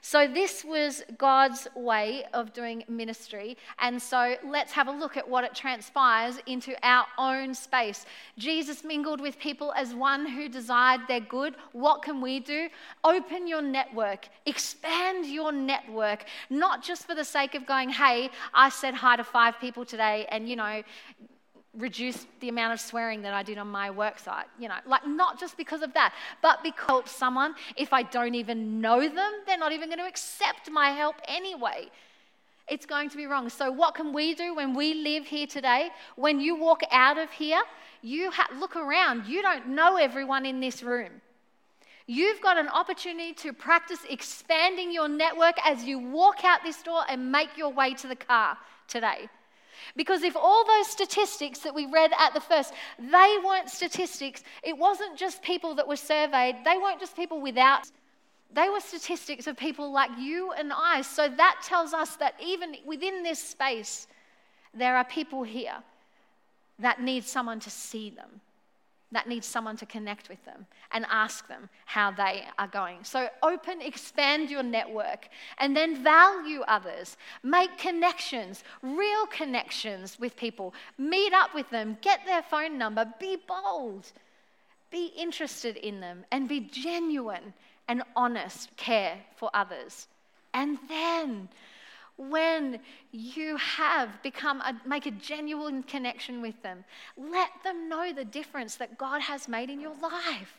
So, 0.00 0.28
this 0.28 0.64
was 0.64 1.02
God's 1.16 1.68
way 1.74 2.24
of 2.32 2.52
doing 2.52 2.84
ministry. 2.88 3.56
And 3.78 4.00
so, 4.00 4.36
let's 4.44 4.72
have 4.72 4.88
a 4.88 4.92
look 4.92 5.16
at 5.16 5.28
what 5.28 5.44
it 5.44 5.54
transpires 5.54 6.38
into 6.46 6.74
our 6.82 7.06
own 7.18 7.54
space. 7.54 8.06
Jesus 8.36 8.84
mingled 8.84 9.20
with 9.20 9.38
people 9.38 9.72
as 9.76 9.94
one 9.94 10.26
who 10.26 10.48
desired 10.48 11.02
their 11.08 11.20
good. 11.20 11.56
What 11.72 12.02
can 12.02 12.20
we 12.20 12.40
do? 12.40 12.68
Open 13.04 13.46
your 13.46 13.62
network, 13.62 14.28
expand 14.46 15.26
your 15.26 15.52
network, 15.52 16.24
not 16.50 16.82
just 16.82 17.06
for 17.06 17.14
the 17.14 17.24
sake 17.24 17.54
of 17.54 17.66
going, 17.66 17.90
hey, 17.90 18.30
I 18.54 18.68
said 18.68 18.94
hi 18.94 19.16
to 19.16 19.24
five 19.24 19.58
people 19.60 19.84
today, 19.84 20.26
and 20.30 20.48
you 20.48 20.56
know, 20.56 20.82
reduced 21.76 22.26
the 22.40 22.48
amount 22.48 22.72
of 22.72 22.80
swearing 22.80 23.22
that 23.22 23.34
I 23.34 23.42
did 23.42 23.58
on 23.58 23.68
my 23.68 23.90
work 23.90 24.18
site. 24.18 24.46
You 24.58 24.68
know, 24.68 24.76
like 24.86 25.06
not 25.06 25.38
just 25.38 25.56
because 25.56 25.82
of 25.82 25.92
that, 25.94 26.14
but 26.42 26.62
because 26.62 27.10
someone, 27.10 27.54
if 27.76 27.92
I 27.92 28.02
don't 28.02 28.34
even 28.34 28.80
know 28.80 29.00
them, 29.00 29.32
they're 29.46 29.58
not 29.58 29.72
even 29.72 29.88
going 29.88 29.98
to 29.98 30.06
accept 30.06 30.70
my 30.70 30.90
help 30.90 31.16
anyway. 31.26 31.88
It's 32.68 32.86
going 32.86 33.08
to 33.10 33.16
be 33.16 33.26
wrong. 33.26 33.48
So, 33.48 33.70
what 33.70 33.94
can 33.94 34.12
we 34.12 34.34
do 34.34 34.54
when 34.54 34.74
we 34.74 34.94
live 34.94 35.26
here 35.26 35.46
today? 35.46 35.88
When 36.16 36.40
you 36.40 36.56
walk 36.56 36.82
out 36.90 37.16
of 37.16 37.30
here, 37.30 37.60
you 38.02 38.30
ha- 38.30 38.48
look 38.58 38.76
around. 38.76 39.26
You 39.26 39.42
don't 39.42 39.68
know 39.68 39.96
everyone 39.96 40.44
in 40.44 40.60
this 40.60 40.82
room. 40.82 41.22
You've 42.06 42.40
got 42.40 42.56
an 42.56 42.68
opportunity 42.68 43.34
to 43.34 43.52
practice 43.52 44.00
expanding 44.08 44.90
your 44.92 45.08
network 45.08 45.56
as 45.64 45.84
you 45.84 45.98
walk 45.98 46.44
out 46.44 46.60
this 46.64 46.82
door 46.82 47.02
and 47.08 47.30
make 47.30 47.56
your 47.56 47.70
way 47.70 47.92
to 47.94 48.06
the 48.06 48.16
car 48.16 48.56
today. 48.86 49.28
Because 49.96 50.22
if 50.22 50.36
all 50.36 50.64
those 50.64 50.86
statistics 50.88 51.60
that 51.60 51.74
we 51.74 51.86
read 51.86 52.12
at 52.18 52.34
the 52.34 52.40
first, 52.40 52.72
they 52.98 53.36
weren't 53.44 53.70
statistics, 53.70 54.42
it 54.62 54.76
wasn't 54.76 55.16
just 55.16 55.42
people 55.42 55.74
that 55.76 55.86
were 55.86 55.96
surveyed, 55.96 56.56
they 56.64 56.76
weren't 56.76 57.00
just 57.00 57.16
people 57.16 57.40
without, 57.40 57.90
they 58.52 58.68
were 58.68 58.80
statistics 58.80 59.46
of 59.46 59.56
people 59.56 59.92
like 59.92 60.10
you 60.18 60.52
and 60.52 60.72
I. 60.72 61.02
So 61.02 61.28
that 61.28 61.60
tells 61.64 61.92
us 61.92 62.16
that 62.16 62.34
even 62.44 62.76
within 62.86 63.22
this 63.22 63.38
space, 63.38 64.06
there 64.74 64.96
are 64.96 65.04
people 65.04 65.42
here 65.42 65.76
that 66.78 67.00
need 67.00 67.24
someone 67.24 67.60
to 67.60 67.70
see 67.70 68.10
them 68.10 68.40
that 69.12 69.28
needs 69.28 69.46
someone 69.46 69.76
to 69.76 69.86
connect 69.86 70.28
with 70.28 70.44
them 70.44 70.66
and 70.92 71.06
ask 71.10 71.48
them 71.48 71.68
how 71.86 72.10
they 72.10 72.44
are 72.58 72.68
going. 72.68 73.02
So, 73.04 73.28
open, 73.42 73.80
expand 73.80 74.50
your 74.50 74.62
network, 74.62 75.28
and 75.58 75.76
then 75.76 76.02
value 76.02 76.60
others. 76.62 77.16
Make 77.42 77.78
connections, 77.78 78.64
real 78.82 79.26
connections 79.26 80.18
with 80.20 80.36
people. 80.36 80.74
Meet 80.98 81.32
up 81.32 81.54
with 81.54 81.70
them, 81.70 81.96
get 82.02 82.20
their 82.26 82.42
phone 82.42 82.76
number, 82.76 83.06
be 83.18 83.36
bold, 83.46 84.12
be 84.90 85.06
interested 85.16 85.76
in 85.76 86.00
them, 86.00 86.24
and 86.30 86.48
be 86.48 86.60
genuine 86.60 87.54
and 87.88 88.02
honest 88.14 88.76
care 88.76 89.18
for 89.36 89.50
others. 89.54 90.06
And 90.52 90.78
then, 90.88 91.48
when 92.18 92.80
you 93.12 93.56
have 93.56 94.10
become 94.22 94.60
a, 94.60 94.76
make 94.84 95.06
a 95.06 95.10
genuine 95.12 95.82
connection 95.84 96.42
with 96.42 96.60
them 96.62 96.84
let 97.16 97.50
them 97.62 97.88
know 97.88 98.12
the 98.12 98.24
difference 98.24 98.74
that 98.76 98.98
god 98.98 99.20
has 99.20 99.48
made 99.48 99.70
in 99.70 99.80
your 99.80 99.94
life. 100.02 100.58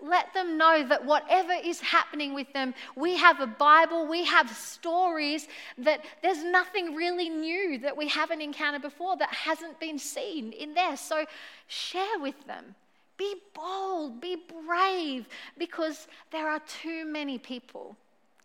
Let 0.00 0.34
them 0.34 0.58
know 0.58 0.86
that 0.88 1.04
whatever 1.04 1.52
is 1.52 1.80
happening 1.80 2.34
with 2.34 2.52
them 2.52 2.74
we 2.96 3.16
have 3.16 3.40
a 3.40 3.46
bible 3.46 4.06
we 4.06 4.24
have 4.24 4.50
stories 4.50 5.46
that 5.78 6.04
there's 6.22 6.42
nothing 6.42 6.94
really 6.94 7.28
new 7.28 7.78
that 7.78 7.96
we 7.96 8.08
haven't 8.08 8.40
encountered 8.40 8.82
before 8.82 9.16
that 9.18 9.32
hasn't 9.32 9.78
been 9.78 9.98
seen 9.98 10.52
in 10.52 10.74
there. 10.74 10.96
So 10.96 11.26
share 11.66 12.18
with 12.18 12.46
them. 12.46 12.74
Be 13.16 13.36
bold 13.54 14.20
be 14.20 14.36
brave 14.66 15.28
because 15.56 16.08
there 16.32 16.48
are 16.48 16.60
too 16.82 17.04
many 17.04 17.38
people 17.38 17.96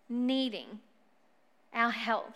needing 0.08 0.80
our 1.74 1.92
help 1.92 2.34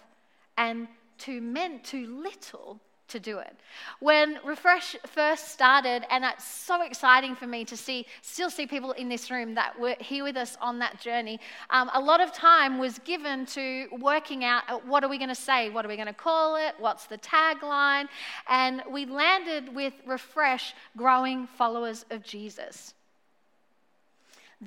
and 0.58 0.88
too 1.18 1.42
meant 1.42 1.84
too 1.84 2.08
little 2.08 2.80
to 3.10 3.20
do 3.20 3.38
it. 3.38 3.56
When 4.00 4.40
Refresh 4.44 4.96
first 5.06 5.50
started, 5.50 6.04
and 6.10 6.24
it's 6.24 6.46
so 6.46 6.82
exciting 6.82 7.36
for 7.36 7.46
me 7.46 7.64
to 7.66 7.78
see, 7.78 8.06
still 8.22 8.50
see 8.50 8.66
people 8.66 8.92
in 8.94 9.08
this 9.08 9.30
room 9.30 9.54
that 9.56 9.80
were 9.80 9.96
here 10.00 10.24
with 10.24 10.36
us 10.36 10.58
on 10.60 10.80
that 10.80 11.00
journey. 11.00 11.40
Um, 11.70 11.92
a 11.94 12.00
lot 12.00 12.22
of 12.22 12.34
time 12.34 12.80
was 12.80 13.00
given 13.00 13.46
to 13.48 13.88
working 14.00 14.44
out 14.44 14.86
what 14.88 15.04
are 15.04 15.10
we 15.10 15.18
going 15.18 15.30
to 15.30 15.36
say, 15.36 15.70
what 15.70 15.86
are 15.86 15.90
we 15.90 15.96
going 15.96 16.08
to 16.08 16.14
call 16.14 16.56
it, 16.56 16.74
what's 16.80 17.06
the 17.06 17.20
tagline, 17.20 18.08
and 18.48 18.82
we 18.90 19.06
landed 19.06 19.74
with 19.74 19.94
Refresh, 20.06 20.74
growing 20.98 21.48
followers 21.48 22.06
of 22.10 22.24
Jesus. 22.24 22.94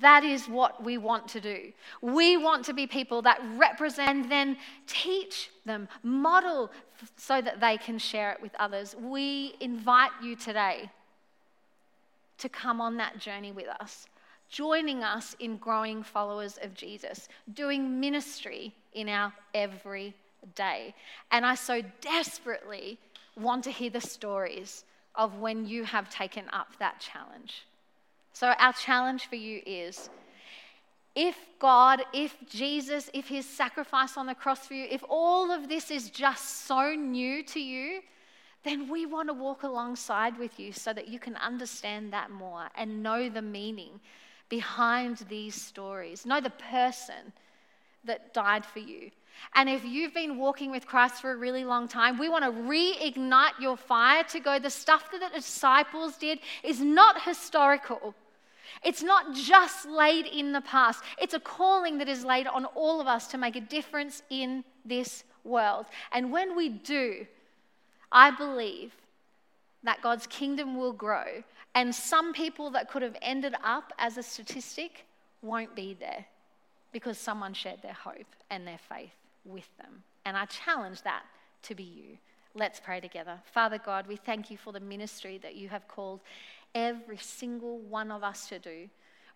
That 0.01 0.25
is 0.25 0.47
what 0.47 0.85
we 0.85 0.99
want 0.99 1.29
to 1.29 1.41
do. 1.41 1.73
We 2.03 2.37
want 2.37 2.65
to 2.67 2.75
be 2.75 2.87
people 2.87 3.23
that 3.23 3.41
represent 3.57 4.29
then 4.29 4.57
teach 4.87 5.51
them, 5.65 5.89
model 6.03 6.71
so 7.17 7.41
that 7.41 7.61
they 7.61 7.79
can 7.79 7.99
share 7.99 8.33
it 8.33 8.43
with 8.43 8.55
others. 8.59 8.95
We 9.01 9.55
invite 9.61 10.11
you 10.23 10.37
today 10.37 10.91
to 12.39 12.49
come 12.49 12.81
on 12.81 12.97
that 12.99 13.19
journey 13.19 13.53
with 13.53 13.69
us, 13.81 14.07
joining 14.49 15.03
us 15.03 15.35
in 15.41 15.57
growing 15.57 16.03
followers 16.03 16.59
of 16.61 16.75
Jesus, 16.75 17.29
doing 17.55 17.99
ministry 17.99 18.75
in 18.93 19.09
our 19.09 19.33
everyday. 19.55 20.95
And 21.31 21.47
I 21.47 21.55
so 21.55 21.83
desperately 22.01 22.99
want 23.39 23.65
to 23.65 23.71
hear 23.71 23.91
the 23.91 24.01
stories 24.01 24.85
of 25.15 25.39
when 25.39 25.67
you 25.67 25.85
have 25.85 26.11
taken 26.11 26.45
up 26.53 26.69
that 26.79 27.01
challenge. 27.01 27.65
So, 28.39 28.49
our 28.49 28.75
challenge 28.75 29.29
for 29.29 29.37
you 29.37 29.63
is 29.65 30.11
if 31.15 31.39
God, 31.59 32.03
if 32.13 32.37
Jesus, 32.47 33.09
if 33.15 33.29
his 33.29 33.47
sacrifice 33.49 34.19
on 34.19 34.27
the 34.27 34.35
cross 34.35 34.67
for 34.67 34.75
you, 34.75 34.87
if 34.91 35.03
all 35.09 35.51
of 35.51 35.71
this 35.71 35.91
is 35.91 36.11
just 36.11 36.67
so 36.67 36.95
new 36.95 37.43
to 37.45 37.59
you, 37.59 38.03
then 38.63 38.91
we 38.91 39.07
want 39.07 39.31
to 39.31 39.33
walk 39.33 39.63
alongside 39.63 40.39
with 40.39 40.61
you 40.61 40.71
so 40.71 40.93
that 40.93 41.09
you 41.09 41.19
can 41.19 41.37
understand 41.37 42.13
that 42.13 42.31
more 42.31 42.69
and 42.77 43.03
know 43.03 43.31
the 43.31 43.41
meaning 43.41 44.01
behind 44.51 45.17
these 45.31 45.55
stories, 45.55 46.27
know 46.27 46.43
the 46.43 46.51
person 46.51 47.33
that 48.05 48.35
died 48.35 48.67
for 48.67 48.81
you. 48.81 49.11
And 49.55 49.71
if 49.71 49.83
you've 49.83 50.13
been 50.13 50.37
walking 50.37 50.71
with 50.71 50.87
Christ 50.87 51.23
for 51.23 51.33
a 51.33 51.37
really 51.37 51.65
long 51.65 51.89
time, 51.89 52.19
we 52.19 52.29
want 52.29 52.45
to 52.45 52.51
reignite 52.51 53.59
your 53.59 53.79
fire 53.79 54.25
to 54.25 54.41
go. 54.41 54.59
The 54.59 54.69
stuff 54.69 55.11
that 55.11 55.23
the 55.23 55.39
disciples 55.39 56.19
did 56.19 56.41
is 56.63 56.83
not 56.83 57.23
historical. 57.23 58.15
It's 58.85 59.03
not 59.03 59.35
just 59.35 59.87
laid 59.87 60.27
in 60.27 60.53
the 60.53 60.61
past, 60.61 61.03
it's 61.21 61.35
a 61.35 61.41
calling 61.41 61.99
that 61.99 62.09
is 62.09 62.25
laid 62.25 62.47
on 62.47 62.65
all 62.67 63.01
of 63.01 63.07
us 63.07 63.27
to 63.29 63.39
make 63.39 63.57
a 63.57 63.61
difference 63.61 64.23
in 64.31 64.65
this 64.85 65.25
world. 65.45 65.87
And 66.13 66.31
when 66.31 66.57
we 66.57 66.69
do, 66.69 67.27
I 68.13 68.31
believe 68.31 68.93
that 69.83 70.03
God's 70.03 70.27
kingdom 70.27 70.77
will 70.77 70.93
grow, 70.93 71.43
and 71.75 71.95
some 71.95 72.33
people 72.33 72.71
that 72.71 72.91
could 72.91 73.03
have 73.03 73.17
ended 73.23 73.55
up 73.63 73.93
as 73.99 74.17
a 74.17 74.23
statistic 74.23 75.05
won't 75.43 75.75
be 75.77 75.95
there 75.99 76.25
because 76.93 77.19
someone 77.19 77.53
shared 77.55 77.83
their 77.83 77.93
hope 77.93 78.35
and 78.51 78.67
their 78.67 78.81
faith 78.89 79.15
with 79.45 79.69
them. 79.79 80.03
And 80.25 80.37
I 80.37 80.47
challenge 80.47 81.03
that 81.03 81.23
to 81.63 81.75
be 81.75 81.85
you. 81.85 82.19
Let's 82.55 82.81
pray 82.81 83.01
together. 83.01 83.39
Father 83.53 83.79
God, 83.79 84.07
we 84.07 84.17
thank 84.17 84.51
you 84.51 84.57
for 84.57 84.73
the 84.73 84.81
ministry 84.81 85.39
that 85.43 85.57
you 85.57 85.69
have 85.69 85.87
called 85.89 86.21
every 86.77 87.17
single 87.17 87.79
one 87.79 88.11
of 88.13 88.23
us 88.23 88.49
to 88.51 88.59
do, 88.59 88.89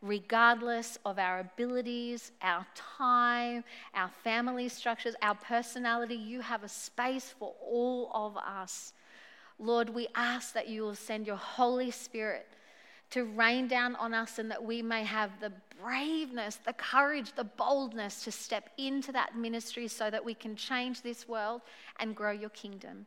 regardless 0.03 0.99
of 1.07 1.19
our 1.19 1.41
abilities, 1.41 2.33
our 2.43 2.67
time, 2.75 3.65
our 3.95 4.11
family 4.23 4.69
structures, 4.69 5.15
our 5.23 5.35
personality. 5.35 6.15
You 6.15 6.43
have 6.43 6.63
a 6.63 6.69
space 6.69 7.35
for 7.39 7.55
all 7.63 8.11
of 8.15 8.37
us. 8.37 8.93
Lord, 9.59 9.89
we 9.89 10.07
ask 10.15 10.53
that 10.53 10.69
you 10.69 10.83
will 10.83 10.95
send 10.95 11.27
your 11.27 11.37
Holy 11.37 11.91
Spirit 11.91 12.47
to 13.11 13.25
rain 13.25 13.67
down 13.67 13.97
on 13.97 14.15
us 14.15 14.39
and 14.39 14.51
that 14.51 14.63
we 14.63 14.83
may 14.83 15.03
have 15.03 15.31
the 15.41 15.53
braveness, 15.83 16.57
the 16.57 16.75
courage, 16.75 17.33
the 17.35 17.45
boldness 17.45 18.23
to 18.25 18.31
step 18.31 18.69
into 18.77 19.13
that 19.13 19.37
ministry 19.37 19.89
so 19.89 20.11
that 20.11 20.25
we 20.25 20.35
can 20.35 20.55
change 20.55 21.01
this 21.01 21.27
world 21.27 21.63
and 21.99 22.15
grow 22.15 22.31
your 22.31 22.51
kingdom. 22.51 23.07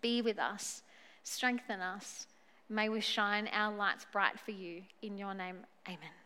Be 0.00 0.22
with 0.22 0.38
us, 0.38 0.82
strengthen 1.24 1.80
us. 1.80 2.26
May 2.68 2.88
we 2.88 3.00
shine 3.00 3.48
our 3.52 3.74
lights 3.74 4.06
bright 4.10 4.38
for 4.40 4.52
you. 4.52 4.82
In 5.02 5.18
your 5.18 5.34
name, 5.34 5.58
amen. 5.86 6.23